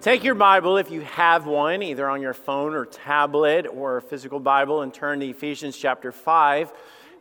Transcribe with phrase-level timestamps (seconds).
[0.00, 4.02] Take your Bible, if you have one, either on your phone or tablet or a
[4.02, 6.72] physical Bible, and turn to Ephesians chapter 5.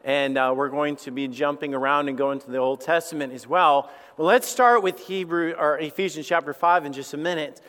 [0.03, 3.47] And uh, we're going to be jumping around and going to the Old Testament as
[3.47, 3.89] well.
[4.15, 7.61] Well, let's start with Hebrew or Ephesians chapter 5 in just a minute.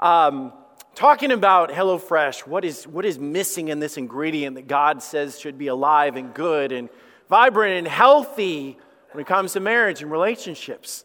[0.00, 0.52] Um,
[0.96, 5.58] talking about HelloFresh, what is, what is missing in this ingredient that God says should
[5.58, 6.88] be alive and good and
[7.28, 8.78] vibrant and healthy
[9.12, 11.04] when it comes to marriage and relationships?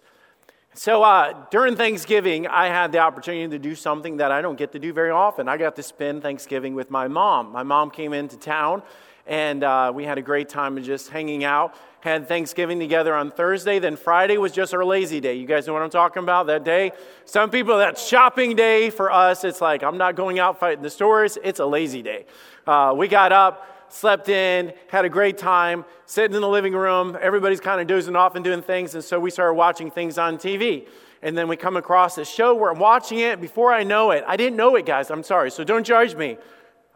[0.74, 4.72] So uh, during Thanksgiving, I had the opportunity to do something that I don't get
[4.72, 5.50] to do very often.
[5.50, 7.52] I got to spend Thanksgiving with my mom.
[7.52, 8.82] My mom came into town,
[9.28, 11.76] and uh, we had a great time of just hanging out.
[12.00, 13.80] Had Thanksgiving together on Thursday.
[13.80, 15.36] Then Friday was just our lazy day.
[15.36, 16.48] You guys know what I'm talking about?
[16.48, 16.94] That day.
[17.26, 18.92] Some people, that's shopping day.
[18.92, 21.38] For us, it's like I'm not going out fighting the stores.
[21.44, 22.26] It's a lazy day.
[22.66, 27.18] Uh, we got up slept in, had a great time, sitting in the living room.
[27.20, 28.96] Everybody's kind of dozing off and doing things.
[28.96, 30.88] And so we started watching things on TV.
[31.22, 33.40] And then we come across this show where I'm watching it.
[33.40, 35.12] Before I know it, I didn't know it, guys.
[35.12, 35.52] I'm sorry.
[35.52, 36.38] So don't judge me.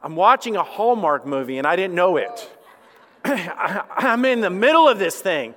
[0.02, 2.50] I'm watching a Hallmark movie and I didn't know it.
[3.26, 5.54] I'm in the middle of this thing.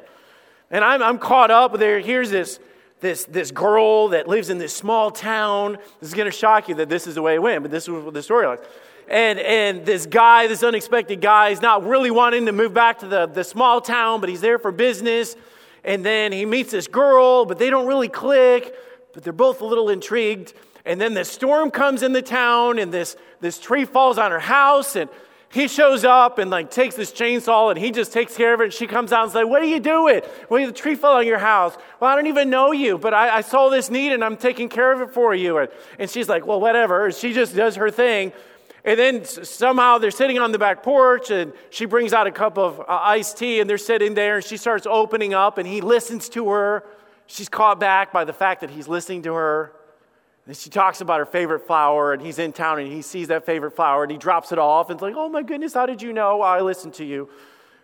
[0.71, 2.01] And I'm, I'm caught up there.
[2.01, 2.59] Here's this,
[3.01, 5.79] this, this girl that lives in this small town.
[6.01, 7.85] This is going to shock you that this is the way it went, but this
[7.85, 8.61] is what the story like
[9.09, 13.07] and, and this guy, this unexpected guy, is not really wanting to move back to
[13.09, 15.35] the, the small town, but he's there for business.
[15.85, 18.75] And then he meets this girl, but they don't really click,
[19.15, 20.53] but they're both a little intrigued.
[20.85, 24.41] And then the storm comes in the town, and this, this tree falls on her
[24.41, 25.09] house, and
[25.51, 28.65] he shows up and like takes this chainsaw and he just takes care of it.
[28.65, 30.21] And she comes out and says, What are you doing?
[30.51, 31.75] Well, the tree fell on your house.
[32.01, 34.69] Well, I don't even know you, but I, I saw this need and I'm taking
[34.69, 35.57] care of it for you.
[35.57, 37.07] And, and she's like, Well, whatever.
[37.07, 38.33] And she just does her thing.
[38.89, 42.57] And then somehow they're sitting on the back porch, and she brings out a cup
[42.57, 45.83] of uh, iced tea, and they're sitting there, and she starts opening up, and he
[45.83, 46.87] listens to her.
[47.27, 49.75] She's caught back by the fact that he's listening to her.
[50.47, 53.45] And she talks about her favorite flower, and he's in town, and he sees that
[53.45, 56.01] favorite flower, and he drops it off, and it's like, oh my goodness, how did
[56.01, 56.41] you know?
[56.41, 57.29] I listened to you.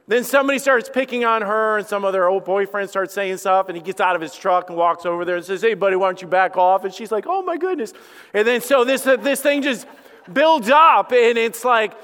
[0.08, 3.76] Then somebody starts picking on her, and some other old boyfriend starts saying stuff, and
[3.76, 6.08] he gets out of his truck and walks over there and says, Hey, buddy, why
[6.08, 6.84] don't you back off?
[6.84, 7.92] And she's like, Oh my goodness.
[8.32, 9.86] And then so this, uh, this thing just
[10.32, 11.94] builds up, and it's like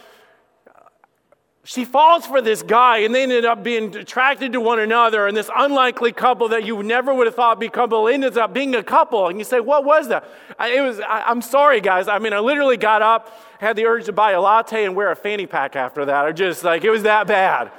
[1.63, 5.27] she falls for this guy, and they ended up being attracted to one another.
[5.27, 8.75] And this unlikely couple that you never would have thought be couple ended up being
[8.75, 9.29] a couple.
[9.29, 10.25] And you say, "What was that?"
[10.59, 11.01] It was.
[11.01, 12.09] I, I'm sorry, guys.
[12.09, 15.11] I mean, I literally got up, had the urge to buy a latte and wear
[15.11, 16.25] a fanny pack after that.
[16.25, 17.71] I just like it was that bad.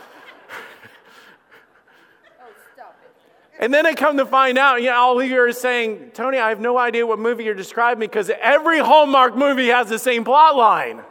[3.60, 6.38] And then I come to find out, you know, all of you are saying, Tony,
[6.38, 10.24] I have no idea what movie you're describing because every Hallmark movie has the same
[10.24, 11.02] plot line.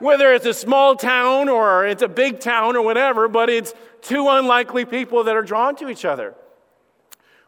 [0.00, 4.28] Whether it's a small town or it's a big town or whatever, but it's two
[4.28, 6.34] unlikely people that are drawn to each other.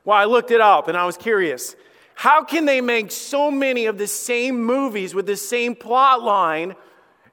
[0.05, 1.77] Well, I looked it up and I was curious.
[2.15, 6.75] How can they make so many of the same movies with the same plot line?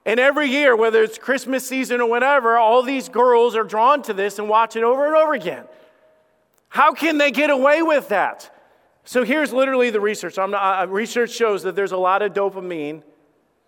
[0.05, 4.13] And every year, whether it's Christmas season or whatever, all these girls are drawn to
[4.13, 5.65] this and watch it over and over again.
[6.69, 8.53] How can they get away with that?
[9.03, 10.37] So here's literally the research.
[10.37, 13.03] Not, uh, research shows that there's a lot of dopamine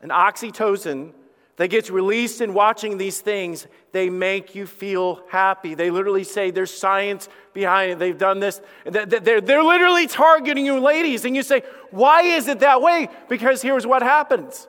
[0.02, 1.14] and oxytocin
[1.56, 3.68] that gets released in watching these things.
[3.92, 5.76] They make you feel happy.
[5.76, 8.00] They literally say there's science behind it.
[8.00, 8.62] They've done this.
[8.86, 11.26] They're, they're literally targeting you, ladies.
[11.26, 13.09] And you say, why is it that way?
[13.28, 14.68] Because here's what happens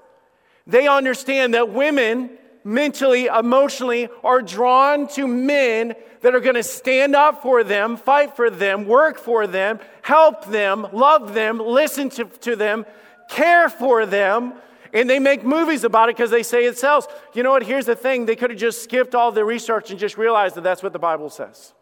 [0.66, 2.30] they understand that women
[2.64, 8.36] mentally, emotionally are drawn to men that are going to stand up for them, fight
[8.36, 12.84] for them, work for them, help them, love them, listen to, to them,
[13.28, 14.54] care for them.
[14.92, 17.06] And they make movies about it because they say it sells.
[17.32, 17.62] You know what?
[17.62, 20.64] Here's the thing they could have just skipped all the research and just realized that
[20.64, 21.72] that's what the Bible says.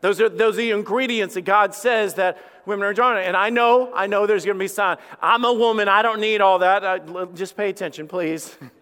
[0.00, 3.20] Those are, those are the ingredients that God says that women are drawn to.
[3.20, 4.96] And I know, I know there's going to be some.
[5.20, 5.88] I'm a woman.
[5.88, 6.84] I don't need all that.
[6.84, 8.56] Uh, just pay attention, please.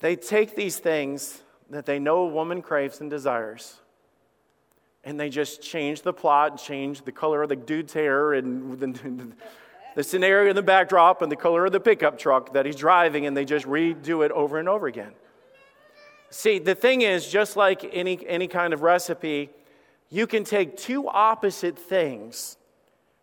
[0.00, 3.78] They take these things that they know a woman craves and desires,
[5.04, 9.32] and they just change the plot change the color of the dude's hair and the,
[9.96, 13.26] the scenario in the backdrop and the color of the pickup truck that he's driving,
[13.26, 15.12] and they just redo it over and over again.
[16.30, 19.50] See, the thing is, just like any, any kind of recipe,
[20.10, 22.56] you can take two opposite things,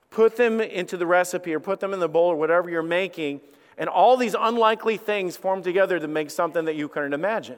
[0.09, 3.41] put them into the recipe or put them in the bowl or whatever you're making,
[3.77, 7.57] and all these unlikely things form together to make something that you couldn't imagine.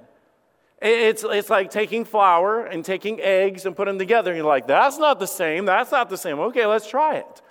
[0.81, 4.31] It's, it's like taking flour and taking eggs and putting them together.
[4.31, 5.65] And you're like, that's not the same.
[5.65, 6.39] That's not the same.
[6.39, 7.41] Okay, let's try it.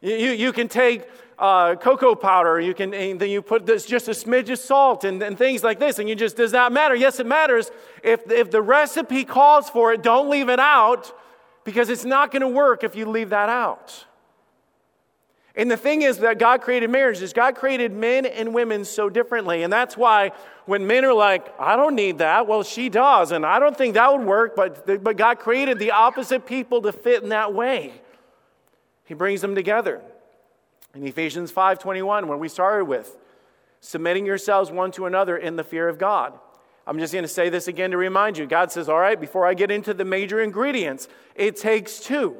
[0.00, 1.08] You, you, can take
[1.38, 5.04] uh, cocoa powder, you can, and then you put this, just a smidge of salt
[5.04, 6.94] and, and things like this, and you just, does that matter?
[6.94, 7.70] Yes, it matters.
[8.02, 11.12] If, if the recipe calls for it, don't leave it out
[11.64, 14.04] Because it's not going to work if you leave that out.
[15.56, 19.08] And the thing is that God created marriage is God created men and women so
[19.08, 19.62] differently.
[19.62, 20.32] And that's why
[20.66, 23.30] when men are like, I don't need that, well, she does.
[23.30, 26.92] And I don't think that would work, but, but God created the opposite people to
[26.92, 27.92] fit in that way.
[29.04, 30.02] He brings them together.
[30.94, 33.16] In Ephesians 5:21, when we started with,
[33.80, 36.32] submitting yourselves one to another in the fear of God.
[36.86, 38.46] I'm just going to say this again to remind you.
[38.46, 42.36] God says, All right, before I get into the major ingredients, it takes two.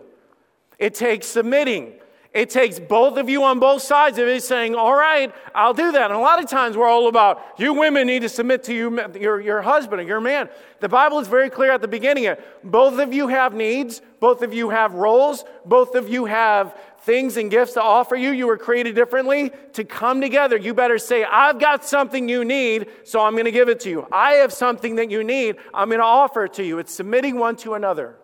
[0.78, 1.94] It takes submitting
[2.34, 5.92] it takes both of you on both sides of it saying, All right, I'll do
[5.92, 6.10] that.
[6.10, 9.00] And a lot of times we're all about, You women need to submit to you,
[9.18, 10.48] your, your husband or your man.
[10.80, 12.24] The Bible is very clear at the beginning.
[12.24, 16.76] it, Both of you have needs, both of you have roles, both of you have
[17.02, 18.32] things and gifts to offer you.
[18.32, 20.56] You were created differently to come together.
[20.56, 23.90] You better say, I've got something you need, so I'm going to give it to
[23.90, 24.08] you.
[24.10, 26.78] I have something that you need, I'm going to offer it to you.
[26.78, 28.16] It's submitting one to another.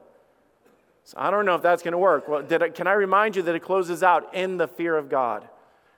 [1.04, 2.28] So I don't know if that's going to work.
[2.28, 5.48] Well, I, can I remind you that it closes out in the fear of God?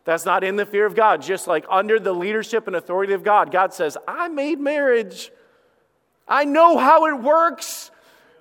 [0.04, 3.22] That's not in the fear of God, just like under the leadership and authority of
[3.22, 3.52] God.
[3.52, 5.30] God says, I made marriage.
[6.26, 7.90] I know how it works.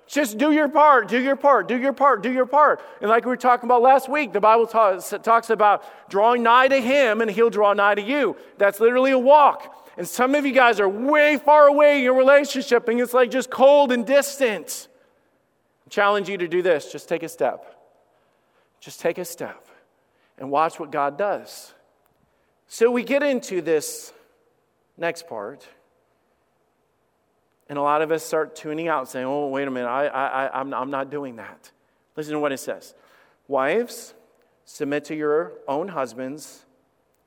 [0.07, 2.81] Just do your part, do your part, do your part, do your part.
[2.99, 6.81] And like we were talking about last week, the Bible talks about drawing nigh to
[6.81, 8.35] Him and He'll draw nigh to you.
[8.57, 9.89] That's literally a walk.
[9.97, 13.31] And some of you guys are way far away in your relationship and it's like
[13.31, 14.89] just cold and distant
[15.91, 17.77] challenge you to do this just take a step.
[18.79, 19.67] Just take a step
[20.39, 21.73] and watch what God does.
[22.67, 24.11] So we get into this
[24.97, 25.67] next part,
[27.69, 30.59] and a lot of us start tuning out, saying, Oh, wait a minute, I, I,
[30.59, 31.69] I'm, I'm not doing that.
[32.15, 32.95] Listen to what it says
[33.47, 34.15] Wives,
[34.65, 36.65] submit to your own husbands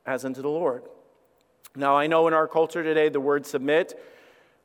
[0.06, 0.82] as unto the Lord.
[1.76, 4.00] Now, I know in our culture today, the word submit,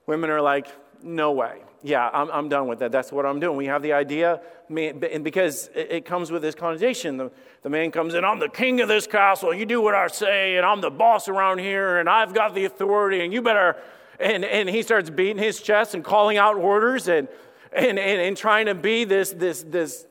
[0.06, 0.68] women are like,
[1.04, 1.62] no way.
[1.82, 2.92] Yeah, I'm, I'm done with that.
[2.92, 3.56] That's what I'm doing.
[3.56, 7.32] We have the idea, and because it comes with this connotation, the,
[7.62, 10.58] the man comes in, I'm the king of this castle, you do what I say,
[10.58, 13.78] and I'm the boss around here, and I've got the authority, and you better.
[14.20, 17.30] And, and he starts beating his chest and calling out orders and,
[17.72, 20.06] and, and, and trying to be this, this, this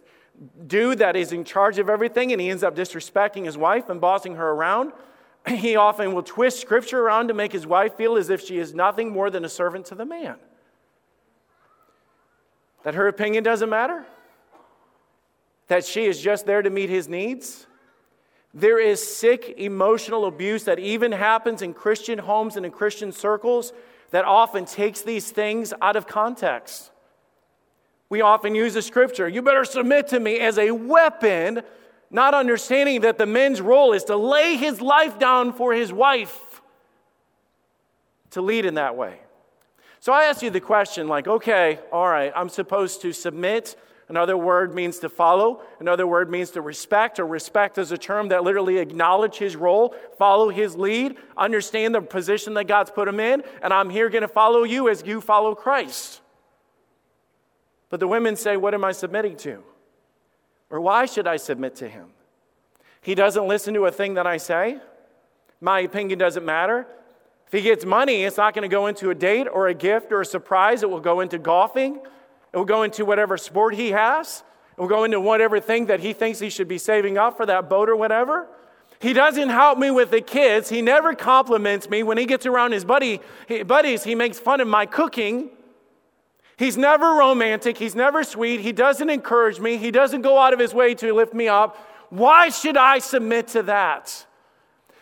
[0.66, 4.00] dude that is in charge of everything, and he ends up disrespecting his wife and
[4.00, 4.92] bossing her around.
[5.48, 8.74] He often will twist scripture around to make his wife feel as if she is
[8.74, 10.36] nothing more than a servant to the man.
[12.84, 14.04] That her opinion doesn't matter?
[15.68, 17.66] That she is just there to meet his needs?
[18.54, 23.72] There is sick emotional abuse that even happens in Christian homes and in Christian circles
[24.10, 26.90] that often takes these things out of context.
[28.08, 31.62] We often use the scripture, you better submit to me, as a weapon,
[32.10, 36.62] not understanding that the man's role is to lay his life down for his wife,
[38.30, 39.20] to lead in that way.
[40.00, 43.76] So I ask you the question like, okay, all right, I'm supposed to submit.
[44.08, 45.62] Another word means to follow.
[45.80, 49.94] Another word means to respect, or respect is a term that literally acknowledge his role,
[50.16, 54.22] follow his lead, understand the position that God's put him in, and I'm here going
[54.22, 56.22] to follow you as you follow Christ.
[57.90, 59.62] But the women say, What am I submitting to?
[60.70, 62.08] Or why should I submit to him?
[63.00, 64.78] He doesn't listen to a thing that I say.
[65.60, 66.86] My opinion doesn't matter.
[67.48, 70.12] If he gets money, it's not going to go into a date or a gift
[70.12, 70.82] or a surprise.
[70.82, 71.96] It will go into golfing.
[72.52, 74.42] It will go into whatever sport he has.
[74.76, 77.46] It will go into whatever thing that he thinks he should be saving up for
[77.46, 78.48] that boat or whatever.
[79.00, 80.68] He doesn't help me with the kids.
[80.68, 82.02] He never compliments me.
[82.02, 83.20] When he gets around his buddy,
[83.66, 85.50] buddies, he makes fun of my cooking.
[86.58, 87.78] He's never romantic.
[87.78, 88.60] He's never sweet.
[88.60, 89.78] He doesn't encourage me.
[89.78, 91.76] He doesn't go out of his way to lift me up.
[92.10, 94.26] Why should I submit to that?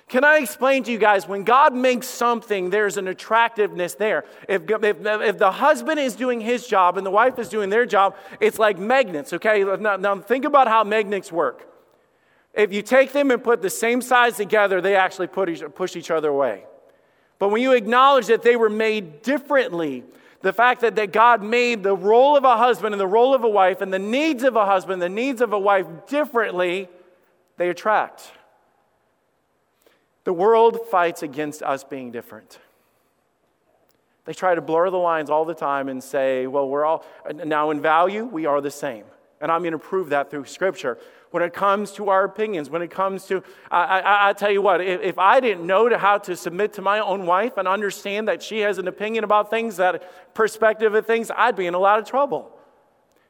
[0.09, 4.25] Can I explain to you guys when God makes something, there's an attractiveness there.
[4.49, 7.87] If, if, if, the husband is doing his job and the wife is doing their
[7.87, 9.65] job, it's like magnets, okay?
[9.65, 11.69] Now, now think about how magnets work.
[12.55, 16.13] If you take them and put the same size together, they actually each, push each
[16.13, 16.65] other away.
[17.41, 20.05] But when you acknowledge that they were made differently,
[20.41, 23.43] the fact that, that God made the role of a husband and the role of
[23.43, 26.89] a wife and the needs of a husband, the needs of a wife differently,
[27.57, 28.31] they attract.
[30.27, 32.59] The world fights against us being different.
[34.25, 37.71] They try to blur the lines all the time and say, well, we're all, now
[37.71, 39.05] in value, we are the same.
[39.41, 40.99] And I'm going to prove that through Scripture.
[41.31, 44.61] When it comes to our opinions, when it comes to, I, I, I tell you
[44.61, 48.27] what, if, if, I didn't know how to submit to my own wife and understand
[48.27, 51.79] that she has an opinion about things, that perspective of things, I'd be in a
[51.79, 52.51] lot of trouble.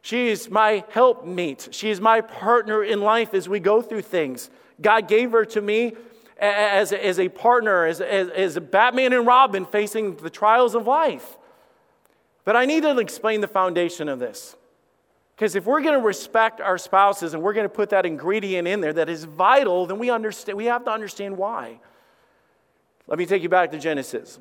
[0.01, 1.69] She's my helpmeet.
[1.73, 4.49] She's my partner in life as we go through things.
[4.81, 5.93] God gave her to me
[6.39, 11.39] as, as a partner, as, as, as Batman and Robin facing the trials of life.
[12.45, 14.57] But I need to explain the foundation of this.
[15.35, 18.67] Because if we're going to respect our spouses and we're going to put that ingredient
[18.67, 21.79] in there that is vital, then we, understand, we have to understand why.
[23.07, 24.39] Let me take you back to Genesis.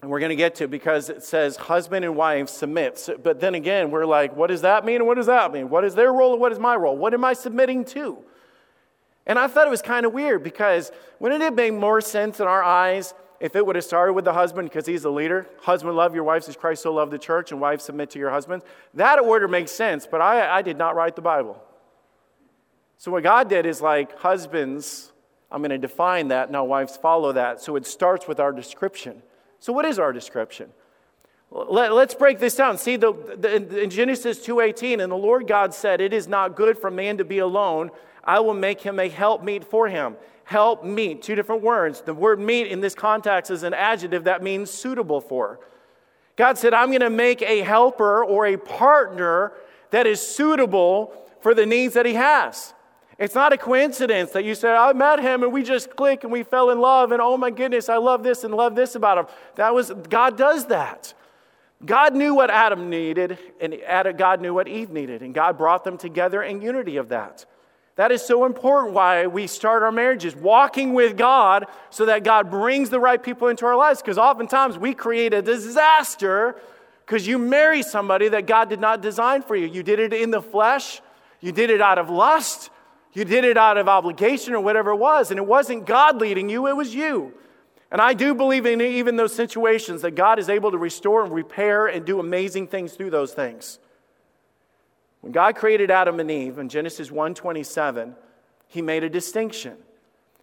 [0.00, 3.08] And we're going to get to because it says husband and wife submit.
[3.22, 5.70] But then again, we're like, what does that mean what does that mean?
[5.70, 6.96] What is their role and what is my role?
[6.96, 8.18] What am I submitting to?
[9.28, 12.46] And I thought it was kind of weird because wouldn't it make more sense in
[12.46, 15.46] our eyes if it would have started with the husband because he's the leader?
[15.60, 18.30] Husband, love your wives as Christ so loved the church, and wives, submit to your
[18.30, 18.64] husbands.
[18.94, 21.62] That order makes sense, but I, I did not write the Bible.
[22.96, 25.12] So what God did is like, husbands,
[25.52, 26.50] I'm going to define that.
[26.50, 27.60] Now, wives follow that.
[27.60, 29.22] So it starts with our description.
[29.60, 30.70] So, what is our description?
[31.50, 32.76] Let, us break this down.
[32.76, 36.76] See, the, the, in Genesis 2.18, and the Lord God said, It is not good
[36.76, 37.90] for man to be alone.
[38.28, 40.16] I will make him a helpmeet for him.
[40.44, 42.02] Help meet, two different words.
[42.02, 45.60] The word meet in this context is an adjective that means suitable for.
[46.36, 49.54] God said, I'm going to make a helper or a partner
[49.90, 52.74] that is suitable for the needs that he has.
[53.18, 56.32] It's not a coincidence that you said, I met him and we just clicked and
[56.32, 59.18] we fell in love and oh my goodness, I love this and love this about
[59.18, 59.26] him.
[59.56, 61.14] That was, God does that.
[61.84, 63.74] God knew what Adam needed and
[64.18, 67.46] God knew what Eve needed and God brought them together in unity of that.
[67.98, 72.48] That is so important why we start our marriages, walking with God so that God
[72.48, 74.00] brings the right people into our lives.
[74.00, 76.54] Because oftentimes we create a disaster
[77.04, 79.66] because you marry somebody that God did not design for you.
[79.66, 81.02] You did it in the flesh,
[81.40, 82.70] you did it out of lust,
[83.14, 86.48] you did it out of obligation or whatever it was, and it wasn't God leading
[86.48, 87.34] you, it was you.
[87.90, 91.34] And I do believe in even those situations that God is able to restore and
[91.34, 93.80] repair and do amazing things through those things.
[95.20, 98.14] When God created Adam and Eve in Genesis 1:27,
[98.68, 99.76] he made a distinction.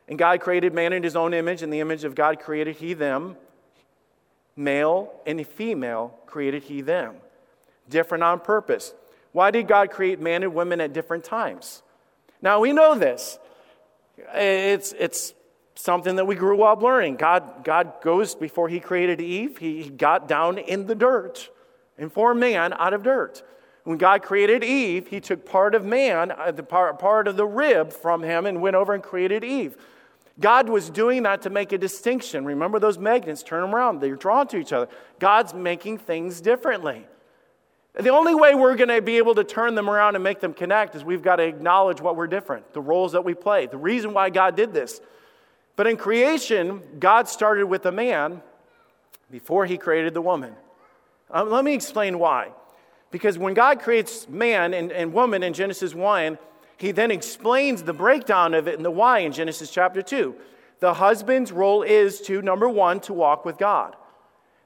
[0.07, 2.93] And God created man in his own image, in the image of God created he
[2.93, 3.37] them.
[4.55, 7.15] Male and female created he them.
[7.89, 8.93] Different on purpose.
[9.31, 11.81] Why did God create man and women at different times?
[12.41, 13.37] Now we know this.
[14.33, 15.33] It's, it's
[15.75, 17.17] something that we grew up learning.
[17.17, 21.49] God, God goes before he created Eve, he got down in the dirt
[21.97, 23.43] and formed man out of dirt.
[23.85, 27.45] When God created Eve, he took part of man, uh, the part, part of the
[27.45, 29.77] rib from him, and went over and created Eve.
[30.39, 32.45] God was doing that to make a distinction.
[32.45, 34.89] Remember those magnets, turn them around, they're drawn to each other.
[35.19, 37.05] God's making things differently.
[37.93, 40.53] The only way we're going to be able to turn them around and make them
[40.53, 43.77] connect is we've got to acknowledge what we're different, the roles that we play, the
[43.77, 44.99] reason why God did this.
[45.75, 48.41] But in creation, God started with the man
[49.29, 50.55] before he created the woman.
[51.29, 52.49] Um, let me explain why.
[53.11, 56.37] Because when God creates man and, and woman in Genesis 1,
[56.77, 60.35] he then explains the breakdown of it and the why in Genesis chapter 2.
[60.79, 63.95] The husband's role is to, number one, to walk with God.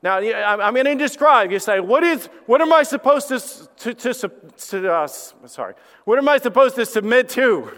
[0.02, 1.52] Now, I'm going to describe.
[1.52, 3.40] You say, what is, what am I supposed to,
[3.94, 4.32] to, to,
[4.70, 5.74] to uh, sorry,
[6.06, 7.72] what am I supposed to submit to?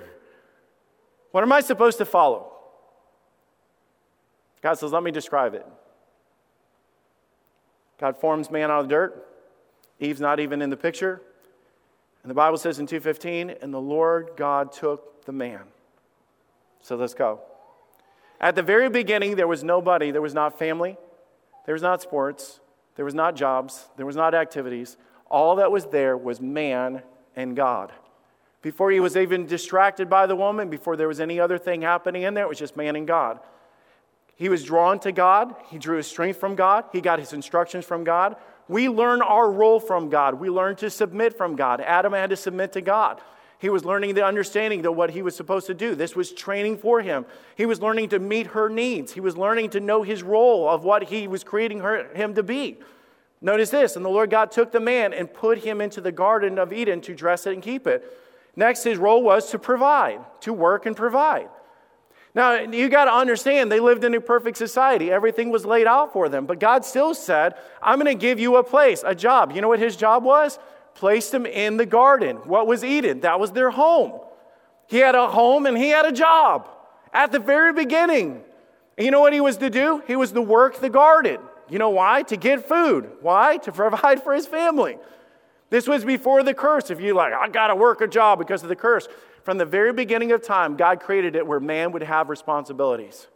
[1.31, 2.51] What am I supposed to follow?
[4.61, 5.65] God says, let me describe it.
[7.99, 9.27] God forms man out of dirt.
[10.01, 11.21] Eve's not even in the picture.
[12.23, 15.63] And the Bible says in 2:15, and the Lord God took the man.
[16.81, 17.39] So let's go.
[18.39, 20.97] At the very beginning, there was nobody, there was not family,
[21.65, 22.59] there was not sports,
[22.95, 24.97] there was not jobs, there was not activities.
[25.29, 27.03] All that was there was man
[27.35, 27.93] and God.
[28.61, 32.23] Before he was even distracted by the woman, before there was any other thing happening
[32.23, 33.39] in there, it was just man and God.
[34.35, 35.55] He was drawn to God.
[35.69, 36.85] He drew his strength from God.
[36.91, 38.35] He got his instructions from God.
[38.71, 40.35] We learn our role from God.
[40.35, 41.81] We learn to submit from God.
[41.81, 43.19] Adam had to submit to God.
[43.59, 45.93] He was learning the understanding of what he was supposed to do.
[45.93, 47.25] This was training for him.
[47.57, 49.11] He was learning to meet her needs.
[49.11, 52.43] He was learning to know his role of what he was creating her, him to
[52.43, 52.77] be.
[53.41, 56.57] Notice this and the Lord God took the man and put him into the Garden
[56.57, 58.17] of Eden to dress it and keep it.
[58.55, 61.49] Next, his role was to provide, to work and provide.
[62.33, 65.11] Now, you got to understand, they lived in a perfect society.
[65.11, 66.45] Everything was laid out for them.
[66.45, 69.51] But God still said, I'm going to give you a place, a job.
[69.51, 70.57] You know what his job was?
[70.95, 72.37] placed him in the garden.
[72.37, 73.21] What was Eden?
[73.21, 74.19] That was their home.
[74.87, 76.69] He had a home and he had a job
[77.13, 78.43] at the very beginning.
[78.97, 80.03] And you know what he was to do?
[80.07, 81.39] He was to work the garden.
[81.69, 82.23] You know why?
[82.23, 83.09] To get food.
[83.21, 83.57] Why?
[83.57, 84.97] To provide for his family.
[85.69, 86.91] This was before the curse.
[86.91, 89.07] If you like, I got to work a job because of the curse.
[89.43, 93.27] From the very beginning of time, God created it where man would have responsibilities.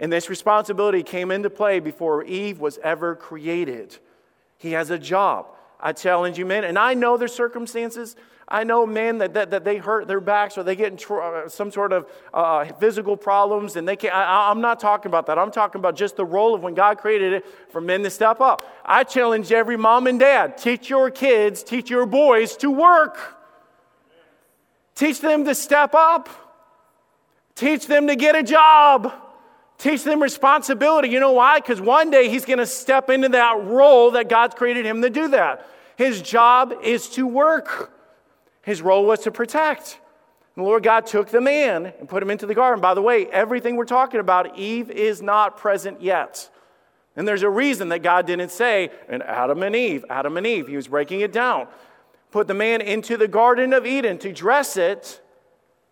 [0.00, 3.98] And this responsibility came into play before Eve was ever created.
[4.58, 5.46] He has a job.
[5.78, 6.64] I challenge you, men.
[6.64, 8.16] And I know their circumstances.
[8.48, 11.20] I know men that, that, that they hurt their backs or they get in tr-
[11.20, 14.14] uh, some sort of uh, physical problems and they can't.
[14.14, 15.38] I, I'm not talking about that.
[15.38, 18.40] I'm talking about just the role of when God created it for men to step
[18.40, 18.64] up.
[18.84, 23.41] I challenge every mom and dad teach your kids, teach your boys to work.
[24.94, 26.28] Teach them to step up.
[27.54, 29.12] Teach them to get a job.
[29.78, 31.08] Teach them responsibility.
[31.08, 31.58] You know why?
[31.58, 35.10] Because one day he's going to step into that role that God's created him to
[35.10, 35.66] do that.
[35.96, 37.92] His job is to work,
[38.62, 39.98] his role was to protect.
[40.56, 42.80] the Lord God took the man and put him into the garden.
[42.80, 46.48] By the way, everything we're talking about, Eve is not present yet.
[47.16, 50.68] And there's a reason that God didn't say, and Adam and Eve, Adam and Eve.
[50.68, 51.66] He was breaking it down.
[52.32, 55.20] Put the man into the Garden of Eden to dress it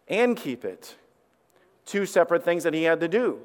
[0.08, 0.96] and keep it.
[1.84, 3.40] Two separate things that he had to do.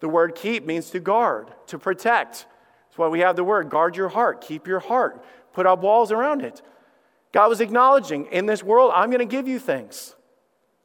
[0.00, 2.46] The word keep means to guard, to protect.
[2.88, 6.10] That's why we have the word guard your heart, keep your heart, put up walls
[6.10, 6.62] around it.
[7.32, 10.16] God was acknowledging in this world, I'm going to give you things.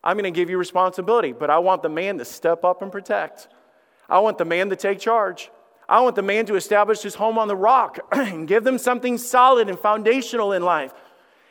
[0.04, 2.92] I'm going to give you responsibility, but I want the man to step up and
[2.92, 3.48] protect.
[4.08, 5.50] I want the man to take charge.
[5.88, 9.18] I want the man to establish his home on the rock and give them something
[9.18, 10.94] solid and foundational in life.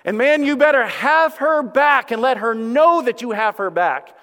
[0.04, 3.70] And man, you better have her back and let her know that you have her
[3.70, 4.14] back.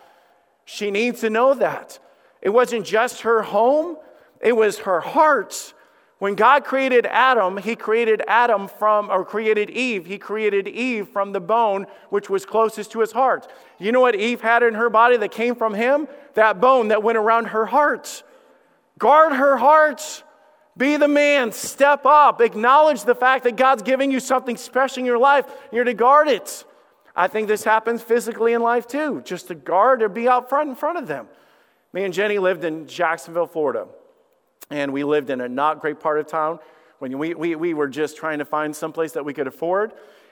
[0.66, 2.00] She needs to know that.
[2.42, 3.98] It wasn't just her home,
[4.40, 5.74] it was her heart.
[6.20, 11.32] When God created Adam, he created Adam from, or created Eve, he created Eve from
[11.32, 13.48] the bone which was closest to his heart.
[13.80, 16.08] You know what Eve had in her body that came from him?
[16.36, 18.22] That bone that went around her heart.
[19.00, 20.24] Guard her heart.
[20.78, 21.52] Be the man.
[21.52, 22.42] Step up.
[22.42, 25.46] Acknowledge the fact that God's giving you something special in your life.
[25.72, 26.66] You're to guard it.
[27.16, 30.70] I think this happens physically in life too, just to guard or be out front
[30.70, 31.28] in front of them.
[31.94, 33.88] Me and Jenny lived in Jacksonville, Florida,
[34.70, 36.60] and we lived in a not great part of town.
[37.00, 39.92] When we, we, we were just trying to find someplace that we could afford,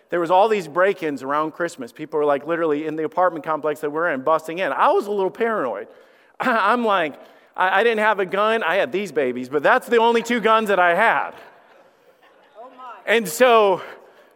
[0.09, 1.91] there was all these break-ins around Christmas.
[1.91, 4.71] People were like literally in the apartment complex that we're in, busting in.
[4.71, 5.87] I was a little paranoid.
[6.39, 7.19] I'm like,
[7.55, 8.63] I, I didn't have a gun.
[8.63, 11.31] I had these babies, but that's the only two guns that I had.
[12.59, 12.69] Oh
[13.05, 13.81] and so,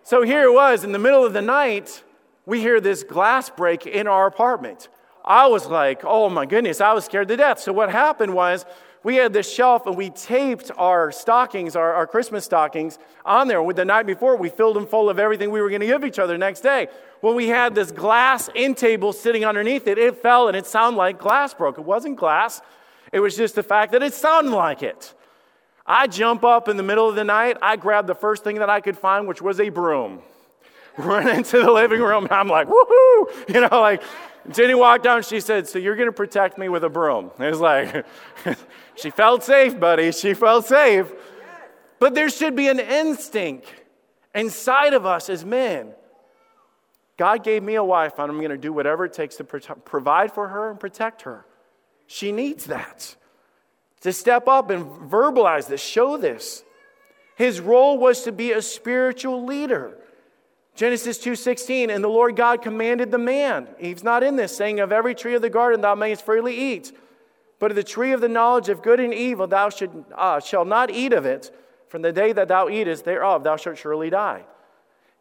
[0.03, 2.03] so here it was in the middle of the night.
[2.45, 4.89] We hear this glass break in our apartment.
[5.23, 7.59] I was like, oh my goodness, I was scared to death.
[7.59, 8.65] So what happened was
[9.03, 13.61] we had this shelf and we taped our stockings, our, our Christmas stockings, on there.
[13.73, 16.19] The night before, we filled them full of everything we were going to give each
[16.19, 16.87] other next day.
[17.21, 19.97] Well, we had this glass end table sitting underneath it.
[19.97, 21.77] It fell and it sounded like glass broke.
[21.77, 22.61] It wasn't glass.
[23.13, 25.13] It was just the fact that it sounded like it.
[25.85, 27.57] I jump up in the middle of the night.
[27.61, 30.21] I grab the first thing that I could find, which was a broom.
[30.97, 32.23] Run into the living room.
[32.25, 33.53] and I'm like, woohoo!
[33.53, 34.01] You know, like
[34.51, 37.29] Jenny walked down, she said, So you're going to protect me with a broom.
[37.39, 38.03] It was like,
[38.95, 40.11] she felt safe, buddy.
[40.11, 41.11] She felt safe.
[41.99, 43.71] But there should be an instinct
[44.33, 45.93] inside of us as men.
[47.15, 50.31] God gave me a wife, and I'm going to do whatever it takes to provide
[50.31, 51.45] for her and protect her.
[52.13, 53.15] She needs that.
[54.01, 56.63] To step up and verbalize this, show this.
[57.35, 59.97] His role was to be a spiritual leader.
[60.75, 64.91] Genesis 2:16 and the Lord God commanded the man He's not in this saying of
[64.91, 66.91] every tree of the garden thou mayest freely eat
[67.57, 70.67] but of the tree of the knowledge of good and evil thou should, uh, shalt
[70.67, 71.55] not eat of it
[71.87, 74.43] from the day that thou eatest thereof thou shalt surely die.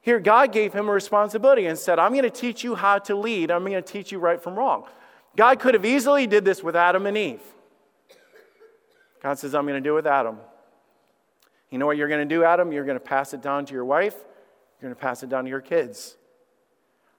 [0.03, 3.15] Here God gave him a responsibility and said I'm going to teach you how to
[3.15, 4.85] lead I'm going to teach you right from wrong.
[5.37, 7.43] God could have easily did this with Adam and Eve.
[9.23, 10.37] God says I'm going to do it with Adam.
[11.71, 12.73] You know what you're going to do Adam?
[12.73, 14.17] You're going to pass it down to your wife
[14.83, 16.17] you're going to pass it down to your kids.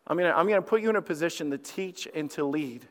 [0.05, 2.43] I'm going to, I'm going to put you in a position to teach and to
[2.43, 2.85] lead.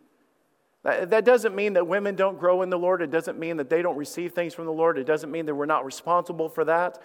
[0.82, 3.02] That, that doesn't mean that women don't grow in the Lord.
[3.02, 4.96] It doesn't mean that they don't receive things from the Lord.
[4.96, 7.02] It doesn't mean that we're not responsible for that.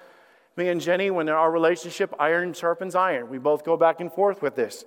[0.56, 3.30] Me and Jenny, when in our relationship, iron sharpens iron.
[3.30, 4.86] We both go back and forth with this.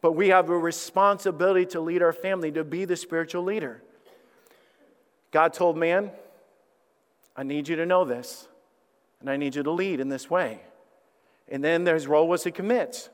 [0.00, 3.82] But we have a responsibility to lead our family, to be the spiritual leader.
[5.30, 6.10] God told man,
[7.36, 8.48] I need you to know this,
[9.20, 10.60] and I need you to lead in this way.
[11.48, 13.10] And then his role was to commit.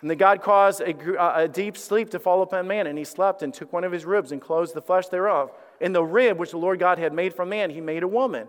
[0.00, 3.04] And then God caused a, uh, a, deep sleep to fall upon man, and he
[3.04, 5.52] slept and took one of his ribs and closed the flesh thereof.
[5.80, 8.48] In the rib which the Lord God had made from man, he made a woman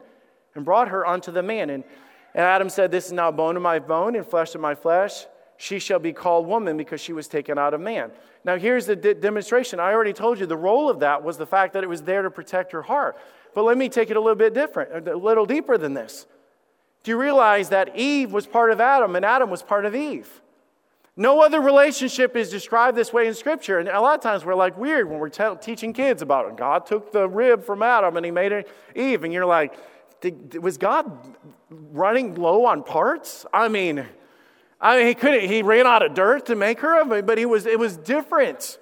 [0.56, 1.70] and brought her unto the man.
[1.70, 1.84] And,
[2.34, 5.26] and Adam said, This is now bone of my bone and flesh of my flesh.
[5.58, 8.12] She shall be called woman because she was taken out of man.
[8.44, 9.80] Now, here's the de- demonstration.
[9.80, 12.24] I already told you the role of that was the fact that it was there
[12.24, 13.18] to protect her heart.
[13.54, 16.26] But let me take it a little bit different, a little deeper than this.
[17.04, 20.42] Do you realize that Eve was part of Adam and Adam was part of Eve?
[21.16, 23.78] No other relationship is described this way in Scripture.
[23.78, 26.58] And a lot of times we're like weird when we're te- teaching kids about it.
[26.58, 29.24] God took the rib from Adam and he made it Eve.
[29.24, 29.76] And you're like,
[30.60, 31.36] was God
[31.70, 33.46] running low on parts?
[33.54, 34.06] I mean,
[34.84, 37.38] I mean, he couldn't, he ran out of dirt to make her, of it, but
[37.38, 38.78] he was, it was different.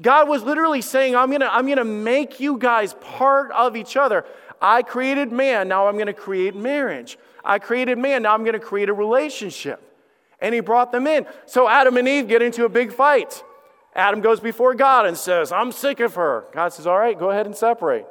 [0.00, 4.24] God was literally saying, I'm gonna, I'm gonna make you guys part of each other.
[4.62, 7.18] I created man, now I'm gonna create marriage.
[7.44, 9.82] I created man, now I'm gonna create a relationship.
[10.40, 11.26] And he brought them in.
[11.44, 13.44] So Adam and Eve get into a big fight.
[13.94, 16.46] Adam goes before God and says, I'm sick of her.
[16.52, 18.06] God says, All right, go ahead and separate.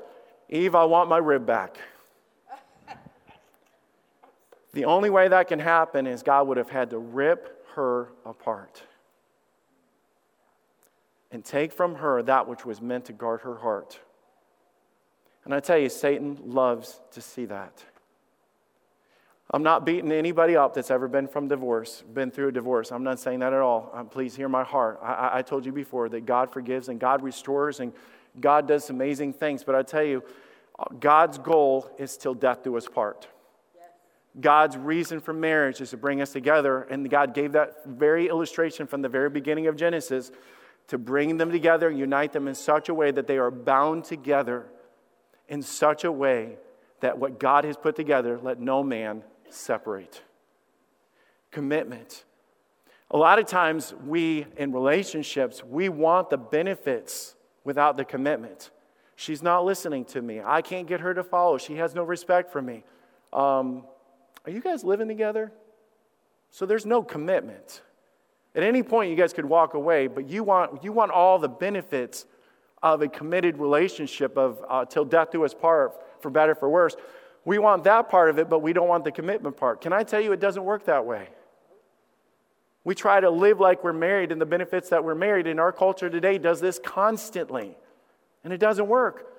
[0.49, 1.77] Eve, I want my rib back.
[4.73, 8.83] The only way that can happen is God would have had to rip her apart
[11.31, 13.99] and take from her that which was meant to guard her heart.
[15.45, 17.83] And I tell you, Satan loves to see that.
[19.51, 22.91] I'm not beating anybody up that's ever been from divorce, been through a divorce.
[22.91, 23.91] I'm not saying that at all.
[23.93, 24.99] Um, please hear my heart.
[25.03, 27.93] I, I told you before that God forgives and God restores and
[28.39, 29.63] God does amazing things.
[29.63, 30.23] But I tell you,
[30.99, 33.27] God's goal is till death do us part.
[34.39, 36.83] God's reason for marriage is to bring us together.
[36.83, 40.31] And God gave that very illustration from the very beginning of Genesis
[40.87, 44.65] to bring them together unite them in such a way that they are bound together
[45.47, 46.57] in such a way
[46.99, 50.21] that what God has put together, let no man separate.
[51.51, 52.25] Commitment.
[53.11, 58.71] A lot of times, we in relationships, we want the benefits without the commitment.
[59.15, 60.41] She's not listening to me.
[60.43, 61.57] I can't get her to follow.
[61.57, 62.83] She has no respect for me.
[63.31, 63.83] Um,
[64.45, 65.51] are you guys living together?
[66.51, 67.81] So there's no commitment.
[68.55, 71.49] At any point, you guys could walk away, but you want, you want all the
[71.49, 72.25] benefits
[72.83, 76.95] of a committed relationship of uh, till death do us part, for better, for worse.
[77.45, 79.81] We want that part of it, but we don't want the commitment part.
[79.81, 81.29] Can I tell you, it doesn't work that way?
[82.83, 85.71] We try to live like we're married and the benefits that we're married, and our
[85.71, 87.75] culture today does this constantly,
[88.43, 89.32] and it doesn't work.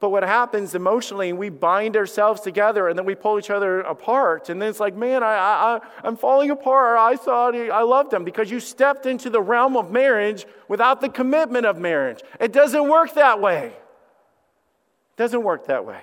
[0.00, 4.48] But what happens emotionally, we bind ourselves together and then we pull each other apart.
[4.48, 6.98] And then it's like, man, I, I, I'm falling apart.
[6.98, 11.10] I thought I loved him because you stepped into the realm of marriage without the
[11.10, 12.22] commitment of marriage.
[12.40, 13.66] It doesn't work that way.
[13.66, 16.00] It doesn't work that way.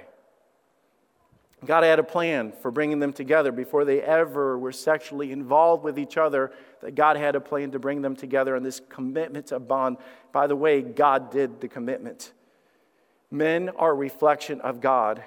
[1.66, 5.98] God had a plan for bringing them together before they ever were sexually involved with
[5.98, 6.52] each other.
[6.82, 9.98] That God had a plan to bring them together and this commitment to bond.
[10.32, 12.32] By the way, God did the commitment.
[13.30, 15.24] Men are a reflection of God.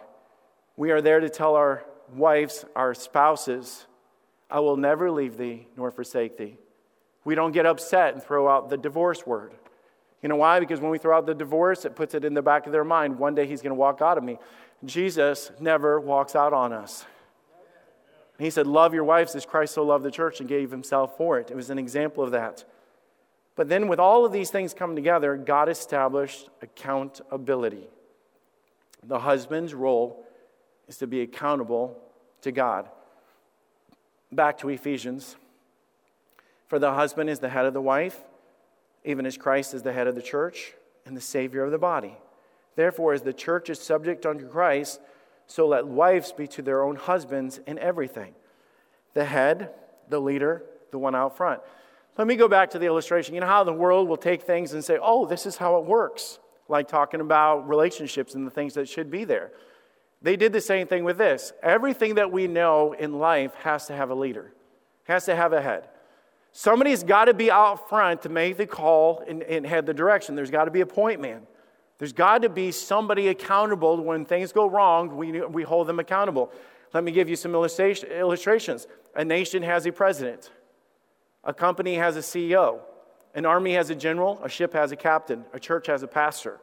[0.76, 1.84] We are there to tell our
[2.14, 3.86] wives, our spouses,
[4.50, 6.56] I will never leave thee nor forsake thee.
[7.24, 9.52] We don't get upset and throw out the divorce word.
[10.22, 10.60] You know why?
[10.60, 12.84] Because when we throw out the divorce, it puts it in the back of their
[12.84, 13.18] mind.
[13.18, 14.38] One day he's going to walk out of me.
[14.84, 17.04] Jesus never walks out on us.
[18.38, 21.38] He said, Love your wives as Christ so loved the church and gave himself for
[21.38, 21.50] it.
[21.50, 22.64] It was an example of that.
[23.56, 27.88] But then, with all of these things coming together, God established accountability.
[29.02, 30.24] The husband's role
[30.88, 31.98] is to be accountable
[32.42, 32.88] to God.
[34.32, 35.36] Back to Ephesians.
[36.68, 38.18] For the husband is the head of the wife,
[39.04, 42.16] even as Christ is the head of the church and the Savior of the body.
[42.76, 45.00] Therefore, as the church is subject unto Christ,
[45.46, 48.34] so let wives be to their own husbands in everything.
[49.14, 49.70] The head,
[50.08, 51.60] the leader, the one out front.
[52.20, 53.34] Let me go back to the illustration.
[53.34, 55.86] You know how the world will take things and say, oh, this is how it
[55.86, 59.52] works, like talking about relationships and the things that should be there.
[60.20, 61.54] They did the same thing with this.
[61.62, 64.52] Everything that we know in life has to have a leader,
[65.04, 65.88] has to have a head.
[66.52, 70.34] Somebody's got to be out front to make the call and, and head the direction.
[70.34, 71.46] There's got to be a point man.
[71.96, 76.52] There's got to be somebody accountable when things go wrong, we, we hold them accountable.
[76.92, 78.86] Let me give you some illustrations.
[79.16, 80.50] A nation has a president.
[81.44, 82.80] A company has a CEO,
[83.34, 86.60] an army has a general, a ship has a captain, a church has a pastor.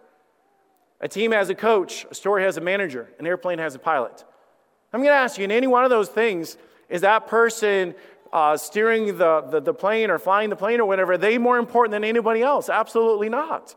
[0.99, 4.23] A team has a coach, a store has a manager, an airplane has a pilot.
[4.93, 6.57] I'm going to ask you, in any one of those things,
[6.89, 7.93] is that person
[8.31, 11.57] uh, steering the, the, the plane or flying the plane or whatever, are they more
[11.57, 12.69] important than anybody else?
[12.69, 13.75] Absolutely not.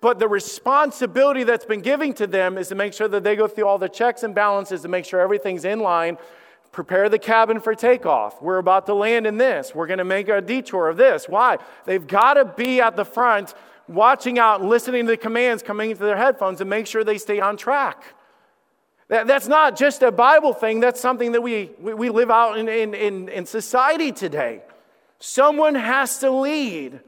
[0.00, 3.48] But the responsibility that's been given to them is to make sure that they go
[3.48, 6.18] through all the checks and balances to make sure everything's in line
[6.74, 8.42] prepare the cabin for takeoff.
[8.42, 9.74] We're about to land in this.
[9.74, 11.28] We're going to make a detour of this.
[11.28, 11.58] Why?
[11.86, 13.54] They've got to be at the front,
[13.88, 17.40] watching out, listening to the commands coming into their headphones and make sure they stay
[17.40, 18.04] on track.
[19.08, 22.58] That, that's not just a Bible thing, that's something that we, we, we live out
[22.58, 24.62] in, in, in, in society today.
[25.20, 27.00] Someone has to lead.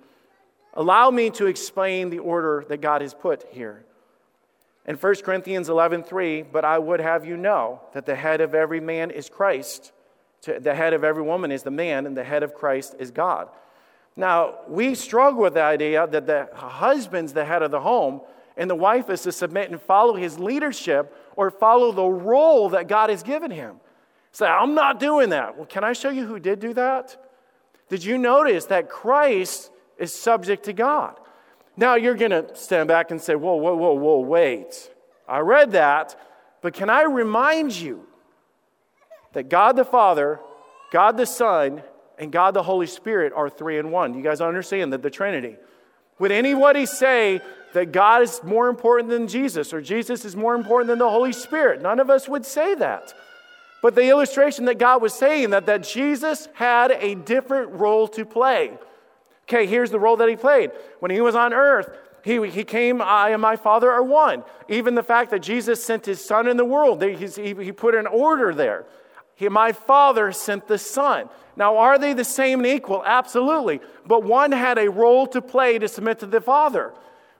[0.75, 3.85] Allow me to explain the order that God has put here.
[4.87, 8.81] In 1 Corinthians 11:3, but I would have you know that the head of every
[8.81, 9.93] man is Christ.
[10.43, 13.49] The head of every woman is the man, and the head of Christ is God.
[14.15, 18.21] Now, we struggle with the idea that the husband's the head of the home,
[18.57, 22.87] and the wife is to submit and follow his leadership or follow the role that
[22.87, 23.81] God has given him.
[24.31, 25.57] Say, I'm not doing that.
[25.57, 27.17] Well, can I show you who did do that?
[27.89, 31.19] Did you notice that Christ is subject to God?
[31.77, 34.91] Now you're going to stand back and say, whoa, whoa, whoa, whoa, wait.
[35.29, 36.19] I read that,
[36.63, 38.07] but can I remind you
[39.33, 40.41] that God the Father,
[40.91, 41.83] God the Son,
[42.19, 44.15] and God the Holy Spirit are three in one?
[44.15, 45.57] You guys understand that the Trinity.
[46.19, 47.43] Would anybody say
[47.75, 51.33] that God is more important than Jesus or Jesus is more important than the Holy
[51.33, 51.83] Spirit?
[51.83, 53.13] None of us would say that.
[53.83, 58.25] But the illustration that God was saying that, that Jesus had a different role to
[58.25, 58.79] play.
[59.49, 60.73] Okay, here's the role that he played.
[60.99, 64.43] When he was on earth, he, he came, I and my Father are one.
[64.69, 68.09] Even the fact that Jesus sent his Son in the world, he, he put an
[68.09, 68.85] order there.
[69.37, 71.29] He, my Father sent the Son.
[71.57, 73.05] Now, are they the same and equal?
[73.05, 73.81] Absolutely.
[74.05, 76.93] But one had a role to play to submit to the Father.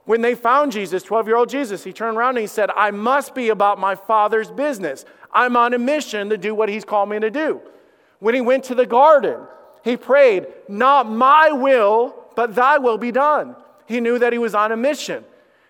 [0.05, 2.91] When they found Jesus, 12 year old Jesus, he turned around and he said, I
[2.91, 5.03] must be about my Father's business.
[5.33, 7.59] I'm on a mission to do what he's called me to do.
[8.19, 9.41] When he went to the garden,
[9.87, 13.55] he prayed, Not my will, but thy will be done.
[13.85, 15.23] He knew that he was on a mission.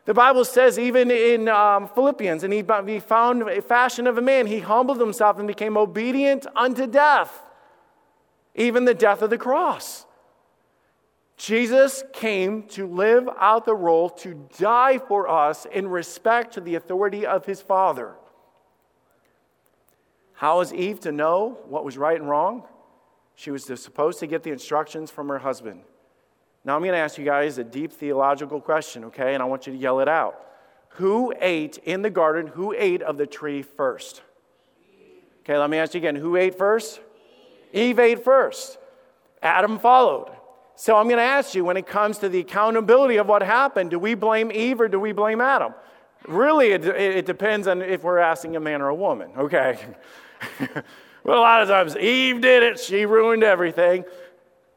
[0.06, 4.22] The Bible says, even in um, Philippians, and he, he found a fashion of a
[4.22, 7.44] man, he humbled himself and became obedient unto death,
[8.56, 10.06] even the death of the cross.
[11.36, 16.74] Jesus came to live out the role to die for us in respect to the
[16.76, 18.16] authority of his Father.
[20.34, 22.64] How is Eve to know what was right and wrong?
[23.38, 25.82] She was supposed to get the instructions from her husband.
[26.66, 29.36] Now, I'm going to ask you guys a deep theological question, okay?
[29.36, 30.44] And I want you to yell it out.
[30.94, 32.48] Who ate in the garden?
[32.48, 34.24] Who ate of the tree first?
[35.42, 36.16] Okay, let me ask you again.
[36.16, 37.00] Who ate first?
[37.74, 38.80] Eve ate first.
[39.44, 40.32] Adam followed.
[40.74, 43.92] So I'm going to ask you when it comes to the accountability of what happened,
[43.92, 45.76] do we blame Eve or do we blame Adam?
[46.28, 49.78] Really, it, it depends on if we're asking a man or a woman, okay?
[51.24, 54.06] well, a lot of times Eve did it, she ruined everything.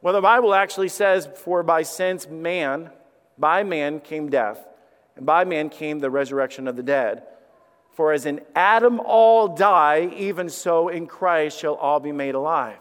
[0.02, 2.90] Well, the Bible actually says, For by sense man,
[3.38, 4.66] by man came death,
[5.16, 7.24] and by man came the resurrection of the dead.
[7.92, 12.80] For as in Adam all die, even so in Christ shall all be made alive.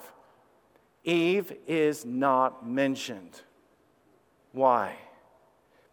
[1.04, 3.42] Eve is not mentioned.
[4.52, 4.96] Why?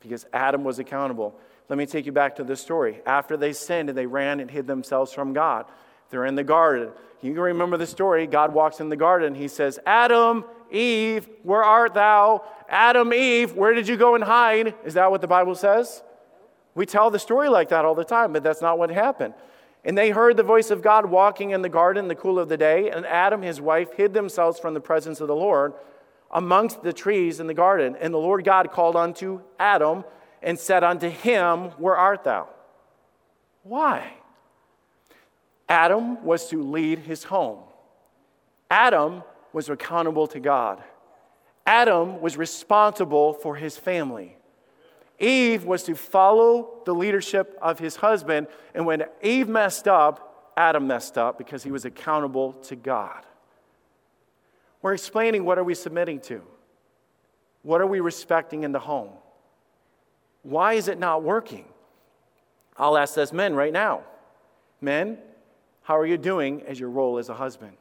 [0.01, 1.35] Because Adam was accountable.
[1.69, 3.01] Let me take you back to the story.
[3.07, 5.67] After they sinned and they ran and hid themselves from God,
[6.11, 6.91] they're in the garden.
[7.23, 8.27] You can remember the story.
[8.27, 9.35] God walks in the garden.
[9.35, 12.45] He says, Adam, Eve, where art thou?
[12.69, 14.75] Adam, Eve, where did you go and hide?
[14.85, 16.03] Is that what the Bible says?
[16.75, 19.35] We tell the story like that all the time, but that's not what happened.
[19.85, 22.49] And they heard the voice of God walking in the garden in the cool of
[22.49, 25.75] the day, and Adam, his wife, hid themselves from the presence of the Lord
[26.31, 27.97] amongst the trees in the garden.
[28.01, 30.05] And the Lord God called unto Adam
[30.43, 32.49] and said unto him, Where art thou?
[33.63, 34.13] Why?
[35.69, 37.59] Adam was to lead his home.
[38.71, 40.83] Adam was accountable to God.
[41.67, 44.37] Adam was responsible for his family.
[45.19, 48.47] Eve was to follow the leadership of his husband.
[48.75, 53.25] And when Eve messed up, Adam messed up because he was accountable to God.
[54.83, 56.43] We're explaining what are we submitting to?
[57.63, 59.11] What are we respecting in the home?
[60.43, 61.65] Why is it not working?
[62.77, 64.03] I'll ask this men right now.
[64.81, 65.19] Men,
[65.87, 67.77] how are you doing as your role as a husband?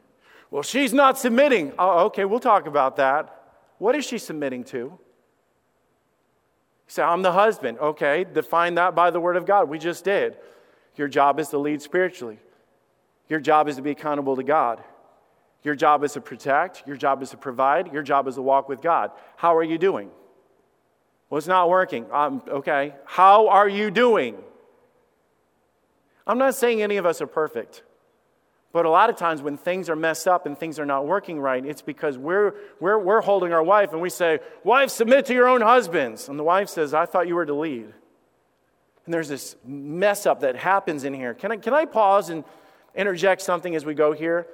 [0.51, 1.73] Well, she's not submitting.
[1.79, 3.63] Oh, okay, we'll talk about that.
[3.79, 4.77] What is she submitting to?
[4.77, 4.99] You
[6.85, 7.79] say, I'm the husband.
[7.79, 9.69] Okay, define that by the word of God.
[9.69, 10.37] We just did.
[10.95, 12.37] Your job is to lead spiritually,
[13.27, 14.83] your job is to be accountable to God.
[15.63, 16.83] Your job is to protect.
[16.85, 17.91] Your job is to provide.
[17.91, 19.09] Your job is to walk with God.
[19.35, 20.11] How are you doing?
[21.27, 22.05] Well, it's not working.
[22.11, 22.93] Um, okay.
[23.05, 24.37] How are you doing?
[26.27, 27.81] I'm not saying any of us are perfect.
[28.75, 31.39] But a lot of times when things are messed up and things are not working
[31.39, 35.33] right, it's because we're, we're, we're holding our wife and we say, Wife, submit to
[35.33, 36.27] your own husbands.
[36.27, 37.85] And the wife says, I thought you were to lead.
[39.05, 41.33] And there's this mess up that happens in here.
[41.33, 42.43] Can I, can I pause and
[42.93, 44.45] interject something as we go here?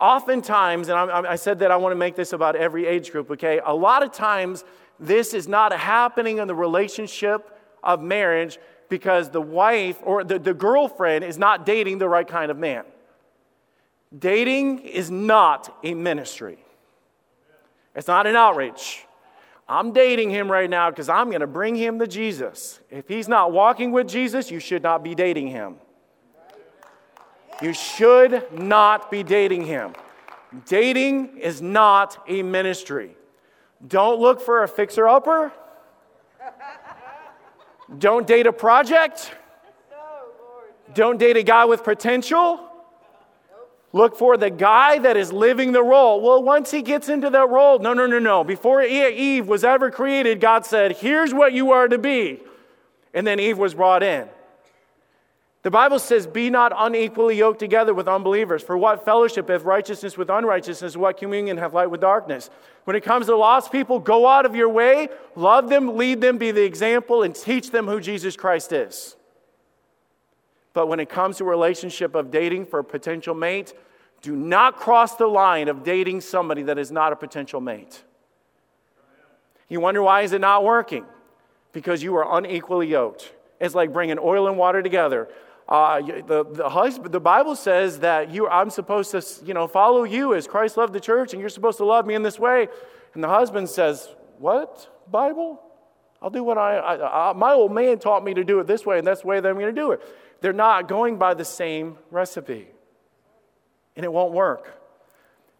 [0.00, 3.30] Oftentimes, and I, I said that I want to make this about every age group,
[3.30, 3.60] okay?
[3.64, 4.64] A lot of times,
[4.98, 10.54] this is not happening in the relationship of marriage because the wife or the, the
[10.54, 12.82] girlfriend is not dating the right kind of man.
[14.16, 16.58] Dating is not a ministry,
[17.94, 19.06] it's not an outreach.
[19.68, 22.80] I'm dating him right now because I'm going to bring him to Jesus.
[22.90, 25.76] If he's not walking with Jesus, you should not be dating him.
[27.62, 29.94] You should not be dating him.
[30.66, 33.16] Dating is not a ministry.
[33.86, 35.52] Don't look for a fixer upper.
[37.98, 39.32] Don't date a project.
[40.94, 42.69] Don't date a guy with potential.
[43.92, 46.20] Look for the guy that is living the role.
[46.20, 48.44] Well, once he gets into that role, no, no, no, no.
[48.44, 52.40] Before Eve was ever created, God said, Here's what you are to be.
[53.12, 54.28] And then Eve was brought in.
[55.62, 58.62] The Bible says, Be not unequally yoked together with unbelievers.
[58.62, 60.96] For what fellowship hath righteousness with unrighteousness?
[60.96, 62.48] What communion hath light with darkness?
[62.84, 66.38] When it comes to lost people, go out of your way, love them, lead them,
[66.38, 69.16] be the example, and teach them who Jesus Christ is.
[70.72, 73.74] But when it comes to a relationship of dating for a potential mate,
[74.22, 78.02] do not cross the line of dating somebody that is not a potential mate.
[79.68, 81.04] You wonder why is it not working?
[81.72, 83.32] Because you are unequally yoked.
[83.60, 85.28] It's like bringing oil and water together.
[85.68, 90.02] Uh, the, the, husband, the Bible says that you, I'm supposed to you know, follow
[90.02, 92.66] you as Christ loved the church, and you're supposed to love me in this way.
[93.14, 94.88] And the husband says, What?
[95.10, 95.62] Bible?
[96.20, 98.84] I'll do what I, I, I my old man taught me to do it this
[98.84, 100.02] way, and that's the way that I'm going to do it.
[100.40, 102.68] They're not going by the same recipe,
[103.96, 104.76] and it won't work.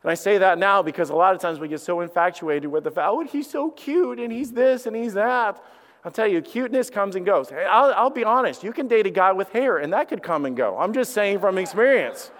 [0.02, 2.84] And I say that now because a lot of times we get so infatuated with
[2.84, 5.62] the fact, oh, he's so cute, and he's this, and he's that.
[6.04, 7.52] I'll tell you, cuteness comes and goes.
[7.52, 10.46] I'll, I'll be honest, you can date a guy with hair, and that could come
[10.46, 10.78] and go.
[10.78, 12.30] I'm just saying from experience.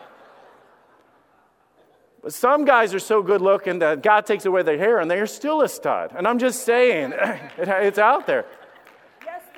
[2.22, 5.26] But some guys are so good looking that God takes away their hair and they're
[5.26, 6.12] still a stud.
[6.14, 7.14] And I'm just saying,
[7.58, 8.44] it's out there.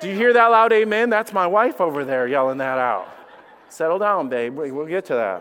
[0.03, 1.09] Do you hear that loud amen?
[1.09, 3.07] That's my wife over there yelling that out.
[3.69, 4.53] Settle down, babe.
[4.53, 5.39] We'll get to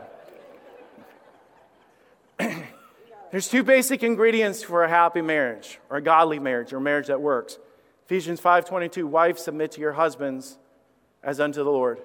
[2.38, 2.62] that.
[3.32, 7.08] There's two basic ingredients for a happy marriage, or a godly marriage, or a marriage
[7.08, 7.58] that works.
[8.04, 10.58] Ephesians 5:22, wives submit to your husbands
[11.24, 12.00] as unto the Lord.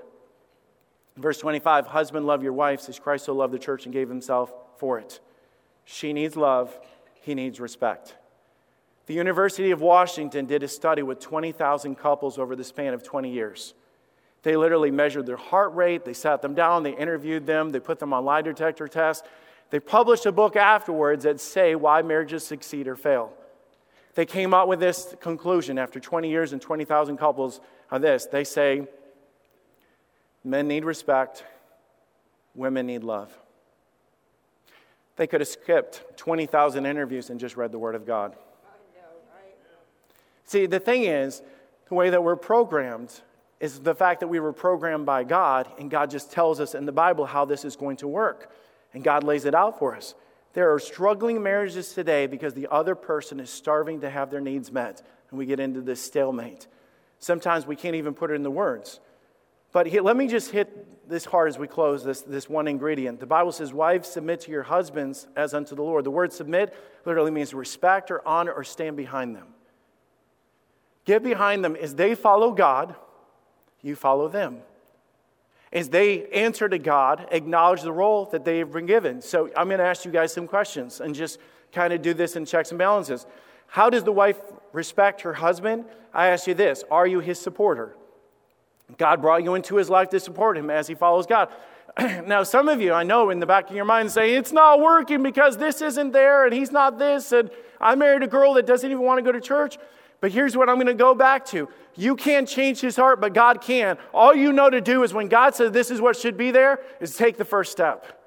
[1.15, 4.51] Verse 25, husband love your wives as Christ so loved the church and gave himself
[4.77, 5.19] for it.
[5.85, 6.75] She needs love,
[7.21, 8.15] he needs respect.
[9.07, 13.31] The University of Washington did a study with 20,000 couples over the span of 20
[13.31, 13.73] years.
[14.43, 17.99] They literally measured their heart rate, they sat them down, they interviewed them, they put
[17.99, 19.27] them on lie detector tests.
[19.69, 23.33] They published a book afterwards that say why marriages succeed or fail
[24.17, 28.25] they came up with this conclusion after 20 years and 20,000 couples of this.
[28.25, 28.87] They say
[30.43, 31.43] men need respect,
[32.55, 33.31] women need love.
[35.17, 38.35] They could have skipped 20,000 interviews and just read the Word of God.
[40.47, 41.41] See, the thing is,
[41.89, 43.21] the way that we're programmed
[43.59, 46.85] is the fact that we were programmed by God, and God just tells us in
[46.85, 48.51] the Bible how this is going to work.
[48.93, 50.15] And God lays it out for us.
[50.53, 54.71] There are struggling marriages today because the other person is starving to have their needs
[54.71, 56.67] met, and we get into this stalemate.
[57.19, 58.99] Sometimes we can't even put it in the words.
[59.73, 63.19] But let me just hit this hard as we close this, this one ingredient.
[63.19, 66.05] The Bible says, Wives, submit to your husbands as unto the Lord.
[66.05, 66.73] The word submit
[67.05, 69.47] literally means respect or honor or stand behind them.
[71.07, 72.95] Get behind them as they follow God,
[73.81, 74.61] you follow them
[75.71, 79.21] as they answer to God, acknowledge the role that they have been given.
[79.21, 81.39] So I'm going to ask you guys some questions and just
[81.73, 83.25] kind of do this in checks and balances.
[83.67, 84.39] How does the wife
[84.71, 85.85] respect her husband?
[86.13, 87.95] I ask you this Are you his supporter?
[88.97, 91.49] God brought you into his life to support him as he follows God.
[92.25, 94.79] now, some of you, I know in the back of your mind, say, It's not
[94.79, 98.65] working because this isn't there and he's not this, and I married a girl that
[98.65, 99.77] doesn't even want to go to church.
[100.19, 101.69] But here's what I'm going to go back to.
[101.95, 103.97] You can't change his heart, but God can.
[104.13, 106.79] All you know to do is when God says this is what should be there,
[106.99, 108.17] is take the first step.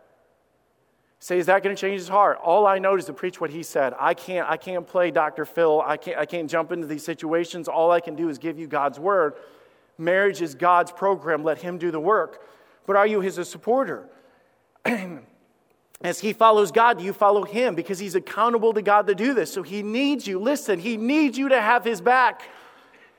[1.18, 2.38] Say, is that going to change his heart?
[2.42, 3.92] All I know is to preach what he said.
[3.98, 5.44] I can't, I can't play Dr.
[5.44, 5.83] Phil.
[5.85, 7.68] I can't, I can't jump into these situations.
[7.68, 9.35] All I can do is give you God's word.
[9.98, 11.44] Marriage is God's program.
[11.44, 12.46] Let him do the work.
[12.87, 14.09] But are you his supporter?
[16.03, 19.53] As he follows God, you follow him because he's accountable to God to do this.
[19.53, 20.39] So he needs you.
[20.39, 22.43] Listen, he needs you to have his back.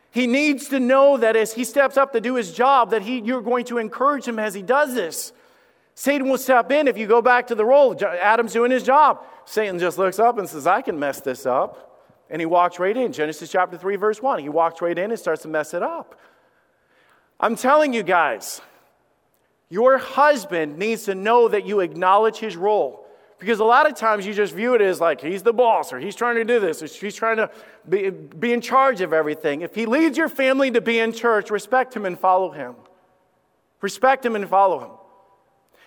[0.09, 3.19] He needs to know that as he steps up to do his job, that he,
[3.19, 5.31] you're going to encourage him as he does this.
[5.93, 7.95] Satan will step in if you go back to the role.
[8.03, 9.23] Adam's doing his job.
[9.45, 11.87] Satan just looks up and says, I can mess this up.
[12.29, 13.11] And he walks right in.
[13.11, 14.39] Genesis chapter 3, verse 1.
[14.39, 16.19] He walks right in and starts to mess it up.
[17.39, 18.61] I'm telling you guys,
[19.71, 23.07] your husband needs to know that you acknowledge his role.
[23.39, 25.99] Because a lot of times you just view it as like he's the boss or
[25.99, 27.49] he's trying to do this or he's trying to
[27.89, 29.61] be, be in charge of everything.
[29.61, 32.75] If he leads your family to be in church, respect him and follow him.
[33.79, 34.91] Respect him and follow him.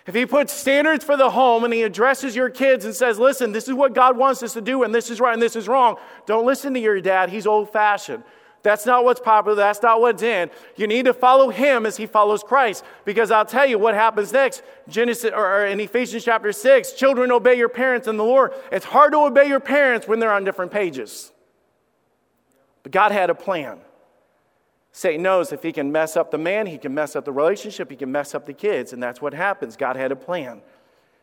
[0.07, 3.51] If he puts standards for the home and he addresses your kids and says, listen,
[3.51, 5.67] this is what God wants us to do and this is right and this is
[5.67, 7.29] wrong, don't listen to your dad.
[7.29, 8.23] He's old fashioned.
[8.65, 9.55] That's not what's popular.
[9.55, 10.49] That's not what's in.
[10.75, 12.83] You need to follow him as he follows Christ.
[13.05, 14.63] Because I'll tell you what happens next.
[14.89, 18.53] Genesis or in Ephesians chapter 6, children obey your parents in the Lord.
[18.71, 21.31] It's hard to obey your parents when they're on different pages.
[22.81, 23.81] But God had a plan.
[24.91, 27.91] Satan knows if he can mess up the man, he can mess up the relationship,
[27.91, 29.75] he can mess up the kids, and that's what happens.
[29.75, 30.61] God had a plan.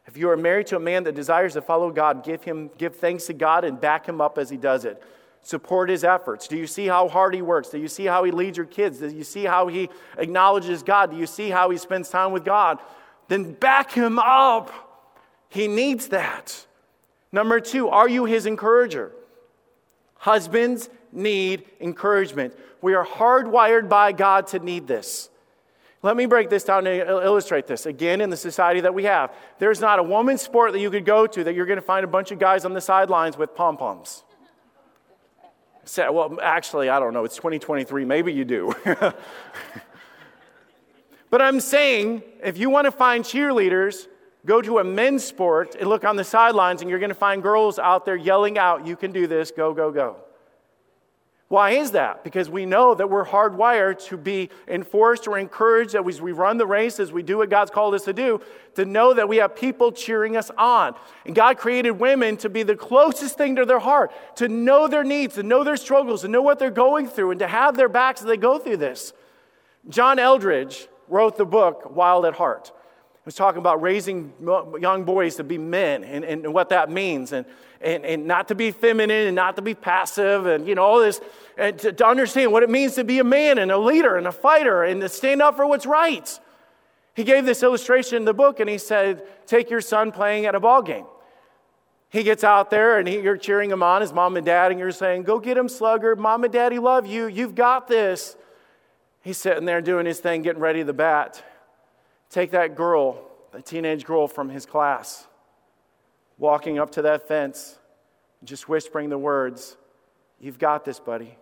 [0.06, 2.96] If you are married to a man that desires to follow God, give him give
[2.96, 5.02] thanks to God and back him up as he does it.
[5.42, 6.46] Support his efforts.
[6.46, 7.68] Do you see how hard he works?
[7.70, 8.98] Do you see how he leads your kids?
[8.98, 11.10] Do you see how he acknowledges God?
[11.10, 12.78] Do you see how he spends time with God?
[13.28, 14.70] Then back him up.
[15.48, 16.66] He needs that.
[17.32, 19.12] Number two, are you his encourager?
[20.16, 22.54] Husbands need encouragement.
[22.80, 25.28] We are hardwired by God to need this.
[26.02, 27.86] Let me break this down and illustrate this.
[27.86, 31.04] Again, in the society that we have, there's not a woman's sport that you could
[31.04, 33.54] go to that you're going to find a bunch of guys on the sidelines with
[33.54, 34.24] pom poms.
[35.96, 37.24] Well, actually, I don't know.
[37.24, 38.04] It's 2023.
[38.04, 38.72] Maybe you do.
[41.30, 44.06] but I'm saying if you want to find cheerleaders,
[44.46, 47.42] go to a men's sport and look on the sidelines, and you're going to find
[47.42, 50.16] girls out there yelling out, You can do this, go, go, go.
[51.52, 52.24] Why is that?
[52.24, 56.64] Because we know that we're hardwired to be enforced or encouraged as we run the
[56.64, 58.40] race, as we do what God's called us to do,
[58.76, 60.94] to know that we have people cheering us on.
[61.26, 65.04] And God created women to be the closest thing to their heart, to know their
[65.04, 67.90] needs, to know their struggles, to know what they're going through, and to have their
[67.90, 69.12] backs as they go through this.
[69.90, 72.68] John Eldredge wrote the book Wild at Heart.
[73.12, 74.32] He was talking about raising
[74.80, 77.44] young boys to be men and, and what that means, and,
[77.82, 81.00] and, and not to be feminine and not to be passive, and you know, all
[81.00, 81.20] this,
[81.56, 84.26] and to, to understand what it means to be a man and a leader and
[84.26, 86.38] a fighter and to stand up for what's right.
[87.14, 90.54] He gave this illustration in the book, and he said, Take your son playing at
[90.54, 91.04] a ball game.
[92.08, 94.80] He gets out there and he, you're cheering him on, his mom and dad, and
[94.80, 96.16] you're saying, Go get him, slugger.
[96.16, 97.26] Mom and daddy love you.
[97.26, 98.36] You've got this.
[99.22, 101.42] He's sitting there doing his thing, getting ready to bat
[102.32, 105.26] take that girl, the teenage girl from his class,
[106.42, 107.78] walking up to that fence,
[108.42, 109.76] just whispering the words,
[110.40, 111.38] You've got this, buddy.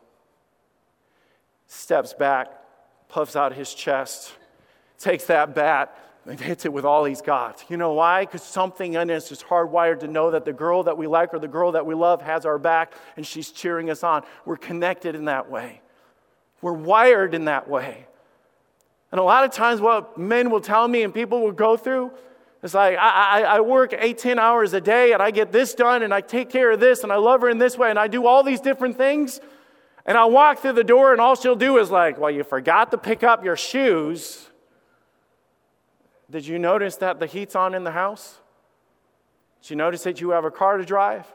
[1.67, 2.49] Steps back,
[3.09, 4.35] puffs out his chest,
[4.99, 7.65] takes that bat, and hits it with all he's got.
[7.71, 8.27] You know why?
[8.27, 11.39] Because something in us is hardwired to know that the girl that we like or
[11.39, 14.23] the girl that we love has our back and she's cheering us on.
[14.45, 15.81] We're connected in that way,
[16.61, 18.07] we're wired in that way.
[19.13, 22.13] And a lot of times, what men will tell me and people will go through
[22.63, 25.75] is like, I, I, I, work eight, 10 hours a day and I get this
[25.75, 27.99] done and I take care of this and I love her in this way and
[27.99, 29.41] I do all these different things.
[30.05, 32.91] And I walk through the door and all she'll do is like, Well, you forgot
[32.91, 34.49] to pick up your shoes.
[36.31, 38.39] Did you notice that the heat's on in the house?
[39.63, 41.27] Did you notice that you have a car to drive?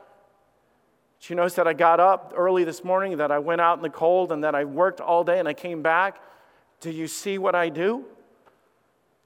[1.20, 3.84] Did you notice that I got up early this morning, that I went out in
[3.84, 6.22] the cold, and that I worked all day and I came back?
[6.82, 8.06] Do you see what I do?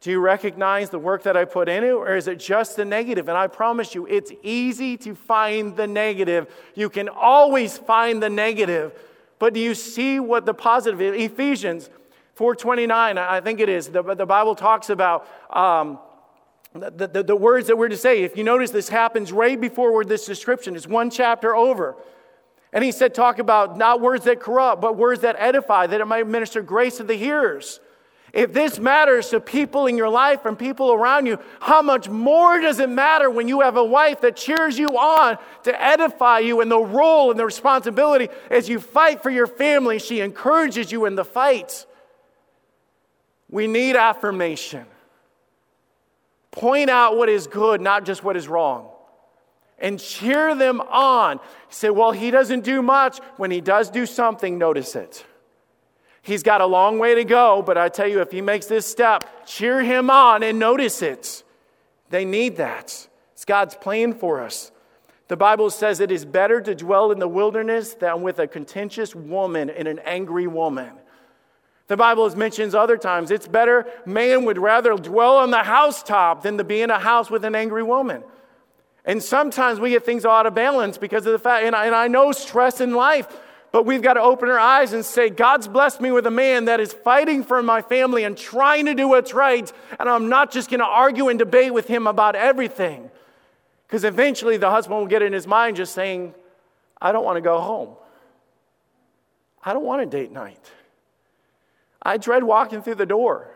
[0.02, 2.86] Do you recognize the work that I put in it, or is it just the
[2.86, 3.28] negative?
[3.28, 6.48] And I promise you, it's easy to find the negative.
[6.74, 8.94] You can always find the negative.
[9.40, 11.22] But do you see what the positive is?
[11.22, 11.90] Ephesians
[12.38, 16.00] 4.29, I think it is, the, the Bible talks about um,
[16.74, 18.24] the, the, the words that we're to say.
[18.24, 20.78] If you notice, this happens right before this description.
[20.78, 21.98] It's one chapter over.
[22.72, 26.06] And he said, talk about not words that corrupt, but words that edify, that it
[26.06, 27.82] might minister grace to the hearers.
[28.34, 32.60] If this matters to people in your life and people around you, how much more
[32.60, 36.62] does it matter when you have a wife that cheers you on to edify you
[36.62, 40.00] in the role and the responsibility as you fight for your family?
[40.00, 41.86] She encourages you in the fight.
[43.50, 44.86] We need affirmation.
[46.52, 48.90] Point out what is good, not just what is wrong
[49.82, 51.40] and cheer them on.
[51.70, 53.20] Say, well, he doesn't do much.
[53.38, 55.26] When he does do something, notice it.
[56.22, 58.86] He's got a long way to go, but I tell you, if he makes this
[58.86, 61.44] step, cheer him on and notice it.
[62.10, 63.08] They need that.
[63.34, 64.72] It's God's plan for us.
[65.30, 69.14] The Bible says it is better to dwell in the wilderness than with a contentious
[69.14, 70.92] woman and an angry woman.
[71.88, 76.58] The Bible mentions other times it's better, man would rather dwell on the housetop than
[76.58, 78.24] to be in a house with an angry woman.
[79.06, 81.96] And sometimes we get things out of balance because of the fact, and I, and
[81.96, 83.28] I know stress in life,
[83.72, 86.66] but we've got to open our eyes and say, God's blessed me with a man
[86.66, 89.72] that is fighting for my family and trying to do what's right.
[90.00, 93.12] And I'm not just going to argue and debate with him about everything.
[93.86, 96.34] Because eventually the husband will get in his mind just saying,
[97.00, 97.90] I don't want to go home.
[99.64, 100.72] I don't want a date night.
[102.02, 103.52] I dread walking through the door.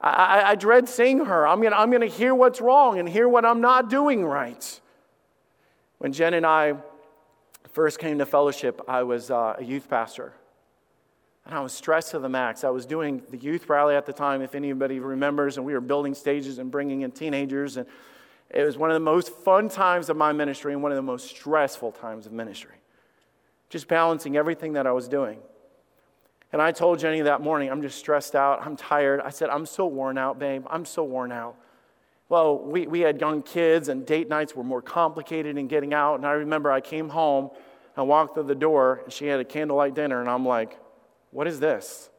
[0.00, 1.46] I, I dread seeing her.
[1.46, 4.80] I'm going I'm going to hear what's wrong and hear what I'm not doing right.
[5.98, 6.74] When Jen and I
[7.74, 10.32] first came to fellowship, I was uh, a youth pastor.
[11.44, 12.62] And I was stressed to the max.
[12.62, 15.80] I was doing the youth rally at the time, if anybody remembers, and we were
[15.80, 17.76] building stages and bringing in teenagers.
[17.76, 17.86] And
[18.48, 21.02] it was one of the most fun times of my ministry and one of the
[21.02, 22.76] most stressful times of ministry.
[23.68, 25.40] Just balancing everything that I was doing.
[26.52, 28.64] And I told Jenny that morning, I'm just stressed out.
[28.64, 29.20] I'm tired.
[29.20, 30.64] I said, I'm so worn out, babe.
[30.70, 31.56] I'm so worn out.
[32.28, 36.16] Well, we, we had young kids, and date nights were more complicated in getting out.
[36.16, 37.50] And I remember I came home,
[37.96, 40.78] and walked through the door, and she had a candlelight dinner, and I'm like,
[41.30, 42.10] What is this?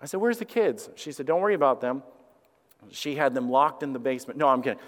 [0.00, 0.88] I said, Where's the kids?
[0.94, 2.02] She said, Don't worry about them.
[2.90, 4.38] She had them locked in the basement.
[4.38, 4.78] No, I'm kidding.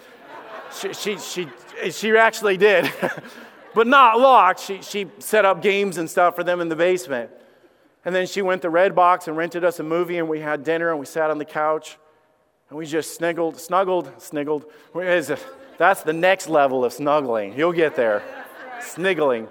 [0.74, 1.48] she, she, she,
[1.90, 2.90] she actually did,
[3.74, 4.60] but not locked.
[4.60, 7.30] She, she set up games and stuff for them in the basement.
[8.04, 10.90] And then she went to Redbox and rented us a movie, and we had dinner,
[10.90, 11.98] and we sat on the couch,
[12.72, 14.64] and we just snuggled, snuggled, sniggled.
[15.76, 17.52] That's the next level of snuggling.
[17.52, 18.22] You'll get there.
[18.80, 19.46] Sniggling.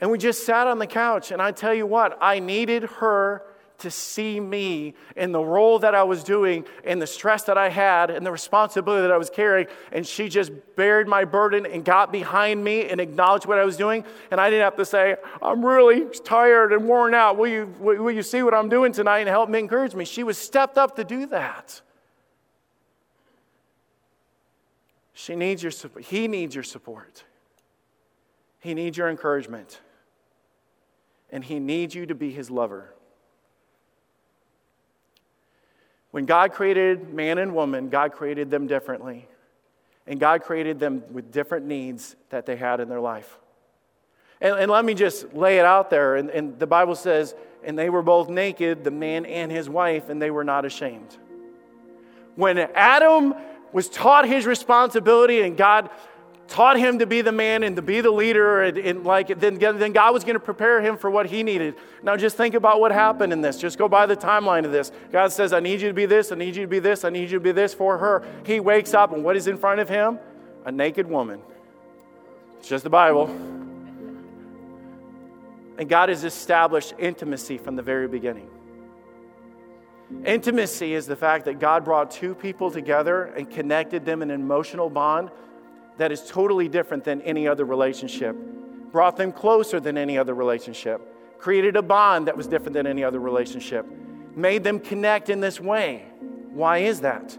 [0.00, 3.44] And we just sat on the couch, and I tell you what, I needed her
[3.80, 7.68] to see me in the role that I was doing and the stress that I
[7.68, 9.66] had and the responsibility that I was carrying.
[9.92, 13.76] And she just bared my burden and got behind me and acknowledged what I was
[13.76, 14.04] doing.
[14.30, 17.36] And I didn't have to say, I'm really tired and worn out.
[17.36, 20.04] Will you, will you see what I'm doing tonight and help me encourage me?
[20.04, 21.80] She was stepped up to do that.
[25.12, 26.04] She needs your support.
[26.06, 27.24] He needs your support.
[28.58, 29.80] He needs your encouragement.
[31.30, 32.94] And he needs you to be his lover.
[36.10, 39.28] When God created man and woman, God created them differently.
[40.06, 43.38] And God created them with different needs that they had in their life.
[44.40, 46.16] And, and let me just lay it out there.
[46.16, 50.08] And, and the Bible says, and they were both naked, the man and his wife,
[50.08, 51.16] and they were not ashamed.
[52.34, 53.34] When Adam
[53.72, 55.90] was taught his responsibility and God
[56.50, 59.56] taught him to be the man and to be the leader and, and like then,
[59.56, 61.76] then god was going to prepare him for what he needed.
[62.02, 63.56] Now just think about what happened in this.
[63.56, 64.90] Just go by the timeline of this.
[65.12, 67.08] God says i need you to be this i need you to be this i
[67.08, 68.26] need you to be this for her.
[68.44, 70.18] He wakes up and what is in front of him?
[70.66, 71.40] A naked woman.
[72.58, 73.28] It's just the bible.
[75.78, 78.50] And god has established intimacy from the very beginning.
[80.24, 84.40] Intimacy is the fact that God brought two people together and connected them in an
[84.40, 85.30] emotional bond
[86.00, 88.34] that is totally different than any other relationship,
[88.90, 90.98] brought them closer than any other relationship,
[91.38, 93.84] created a bond that was different than any other relationship,
[94.34, 96.06] made them connect in this way.
[96.52, 97.36] Why is that?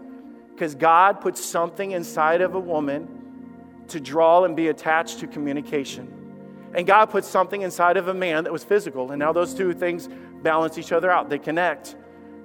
[0.54, 6.70] Because God put something inside of a woman to draw and be attached to communication.
[6.72, 9.10] And God put something inside of a man that was physical.
[9.10, 10.08] And now those two things
[10.42, 11.96] balance each other out, they connect.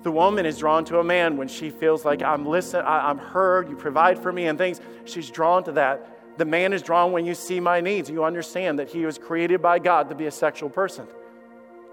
[0.07, 3.67] The woman is drawn to a man when she feels like I'm listened, I'm heard,
[3.67, 4.79] you provide for me and things.
[5.03, 6.37] She's drawn to that.
[6.37, 8.09] The man is drawn when you see my needs.
[8.09, 11.07] You understand that he was created by God to be a sexual person.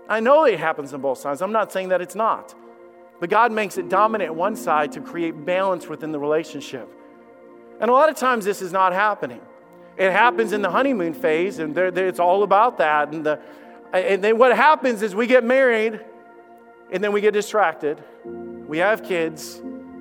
[0.08, 1.42] I know it happens on both sides.
[1.42, 2.54] I'm not saying that it's not.
[3.18, 6.88] But God makes it dominant one side to create balance within the relationship.
[7.80, 9.40] And a lot of times this is not happening.
[9.96, 13.12] It happens in the honeymoon phase, and they're, they're, it's all about that.
[13.12, 13.40] And, the,
[13.92, 15.98] and then what happens is we get married,
[16.93, 18.03] and then we get distracted.
[18.24, 19.61] We have kids.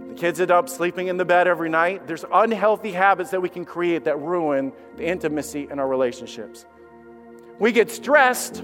[0.10, 2.08] The kids end up sleeping in the bed every night.
[2.08, 6.66] There's unhealthy habits that we can create that ruin the intimacy in our relationships.
[7.60, 8.64] We get stressed.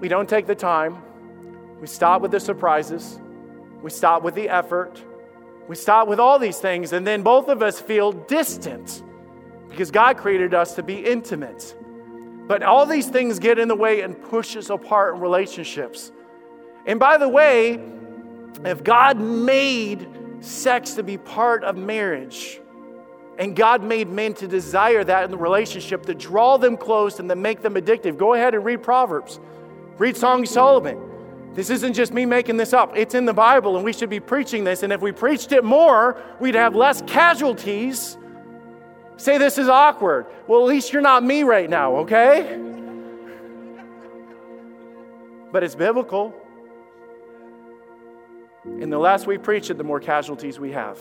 [0.00, 1.02] We don't take the time.
[1.80, 3.20] We stop with the surprises.
[3.82, 5.02] We stop with the effort.
[5.68, 9.02] We stop with all these things, and then both of us feel distant
[9.68, 11.74] because God created us to be intimate.
[12.46, 16.12] But all these things get in the way and push us apart in relationships.
[16.86, 17.80] And by the way,
[18.64, 20.08] if God made
[20.40, 22.60] sex to be part of marriage,
[23.38, 27.28] and God made men to desire that in the relationship, to draw them close and
[27.28, 29.40] to make them addictive, go ahead and read Proverbs.
[29.98, 31.00] Read Song of Solomon.
[31.54, 32.96] This isn't just me making this up.
[32.96, 34.82] It's in the Bible, and we should be preaching this.
[34.82, 38.16] And if we preached it more, we'd have less casualties.
[39.16, 40.26] Say this is awkward.
[40.46, 42.58] Well, at least you're not me right now, okay?
[45.52, 46.34] But it's biblical.
[48.64, 50.98] And the less we preach it, the more casualties we have.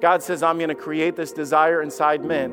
[0.00, 2.52] God says, I'm going to create this desire inside men,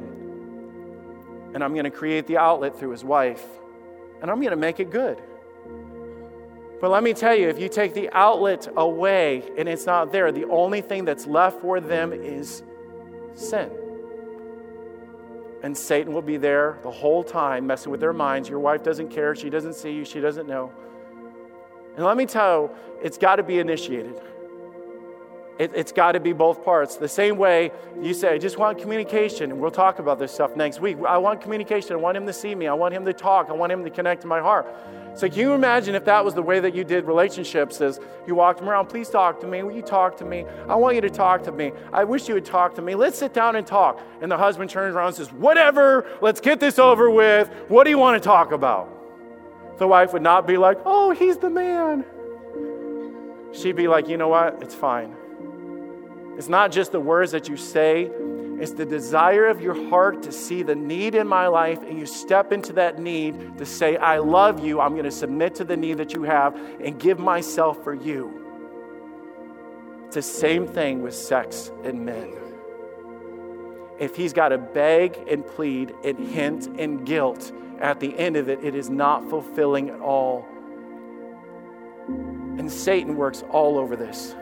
[1.53, 3.45] and I'm going to create the outlet through his wife,
[4.21, 5.21] and I'm going to make it good.
[6.81, 10.31] But let me tell you, if you take the outlet away and it's not there,
[10.31, 12.63] the only thing that's left for them is
[13.33, 13.71] sin.
[15.63, 18.49] And Satan will be there the whole time messing with their minds.
[18.49, 19.33] Your wife doesn't care.
[19.35, 20.05] She doesn't see you.
[20.05, 20.71] She doesn't know.
[21.95, 22.71] And let me tell you,
[23.01, 24.21] it's got to be initiated.
[25.57, 26.97] It, has got to be both parts.
[26.97, 27.71] The same way
[28.01, 30.97] you say, I just want communication, and we'll talk about this stuff next week.
[31.07, 31.93] I want communication.
[31.93, 32.67] I want him to see me.
[32.67, 33.49] I want him to talk.
[33.49, 34.67] I want him to connect to my heart.
[35.15, 37.79] So, can you imagine if that was the way that you did relationships?
[37.79, 39.63] Is you walked him around, please talk to me.
[39.63, 40.45] Will you talk to me?
[40.67, 41.71] I want you to talk to me.
[41.93, 42.95] I wish you would talk to me.
[42.95, 44.01] Let's sit down and talk.
[44.21, 47.47] And the husband turns around and says, Whatever, let's get this over with.
[47.69, 48.94] What do you want to talk about?
[49.77, 52.05] The wife would not be like, Oh, he's the man.
[53.53, 54.61] She'd be like, You know what?
[54.61, 55.15] It's fine.
[56.37, 58.11] It's not just the words that you say,
[58.59, 62.05] it's the desire of your heart to see the need in my life, and you
[62.05, 64.79] step into that need to say, I love you.
[64.79, 68.41] I'm going to submit to the need that you have and give myself for you.
[70.05, 72.33] It's the same thing with sex and men.
[73.99, 78.49] If he's got to beg and plead and hint and guilt, at the end of
[78.49, 80.45] it, it is not fulfilling at all.
[82.07, 84.35] And Satan works all over this.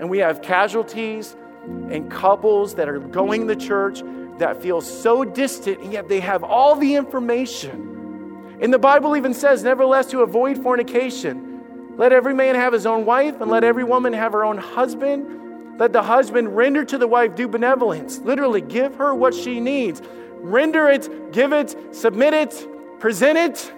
[0.00, 4.02] And we have casualties and couples that are going to church
[4.38, 8.56] that feel so distant, and yet they have all the information.
[8.60, 13.04] And the Bible even says, nevertheless, to avoid fornication, let every man have his own
[13.04, 15.78] wife, and let every woman have her own husband.
[15.78, 18.18] Let the husband render to the wife due benevolence.
[18.18, 20.02] Literally, give her what she needs.
[20.44, 23.72] Render it, give it, submit it, present it.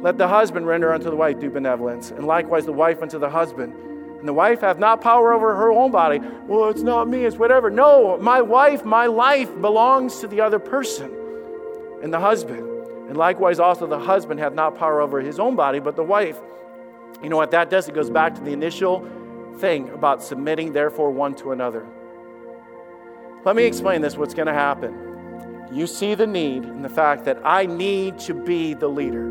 [0.00, 3.28] Let the husband render unto the wife due benevolence, and likewise the wife unto the
[3.28, 3.74] husband.
[4.20, 6.20] And the wife hath not power over her own body.
[6.46, 7.68] Well, it's not me, it's whatever.
[7.68, 11.12] No, my wife, my life belongs to the other person
[12.00, 12.60] and the husband.
[13.08, 16.40] And likewise, also the husband hath not power over his own body, but the wife.
[17.24, 17.88] You know what that does?
[17.88, 19.04] It goes back to the initial
[19.58, 21.84] thing about submitting, therefore, one to another.
[23.44, 25.11] Let me explain this what's going to happen.
[25.72, 29.26] You see the need in the fact that I need to be the leader.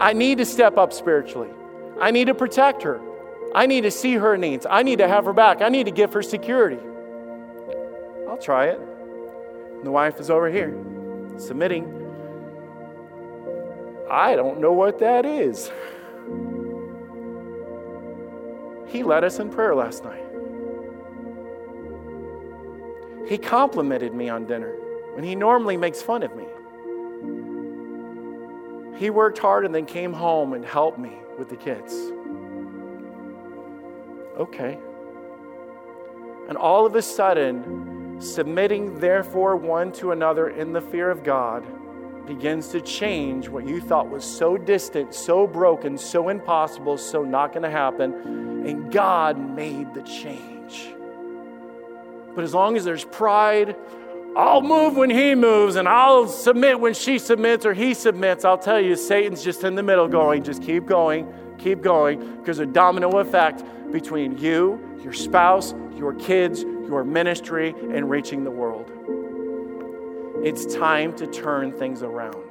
[0.00, 1.50] I need to step up spiritually.
[2.00, 2.98] I need to protect her.
[3.54, 4.66] I need to see her needs.
[4.68, 5.60] I need to have her back.
[5.60, 6.80] I need to give her security.
[8.26, 8.78] I'll try it.
[8.78, 10.74] And the wife is over here,
[11.36, 11.92] submitting.
[14.10, 15.70] I don't know what that is.
[18.86, 20.22] He led us in prayer last night.
[23.28, 24.74] He complimented me on dinner
[25.16, 26.44] when he normally makes fun of me.
[28.98, 31.94] He worked hard and then came home and helped me with the kids.
[34.38, 34.78] Okay.
[36.50, 41.64] And all of a sudden, submitting therefore one to another in the fear of God
[42.26, 47.54] begins to change what you thought was so distant, so broken, so impossible, so not
[47.54, 48.12] going to happen.
[48.66, 50.92] And God made the change.
[52.34, 53.76] But as long as there's pride,
[54.36, 58.44] I'll move when he moves and I'll submit when she submits or he submits.
[58.44, 62.58] I'll tell you, Satan's just in the middle going, just keep going, keep going, because
[62.58, 68.90] a domino effect between you, your spouse, your kids, your ministry, and reaching the world.
[70.44, 72.45] It's time to turn things around.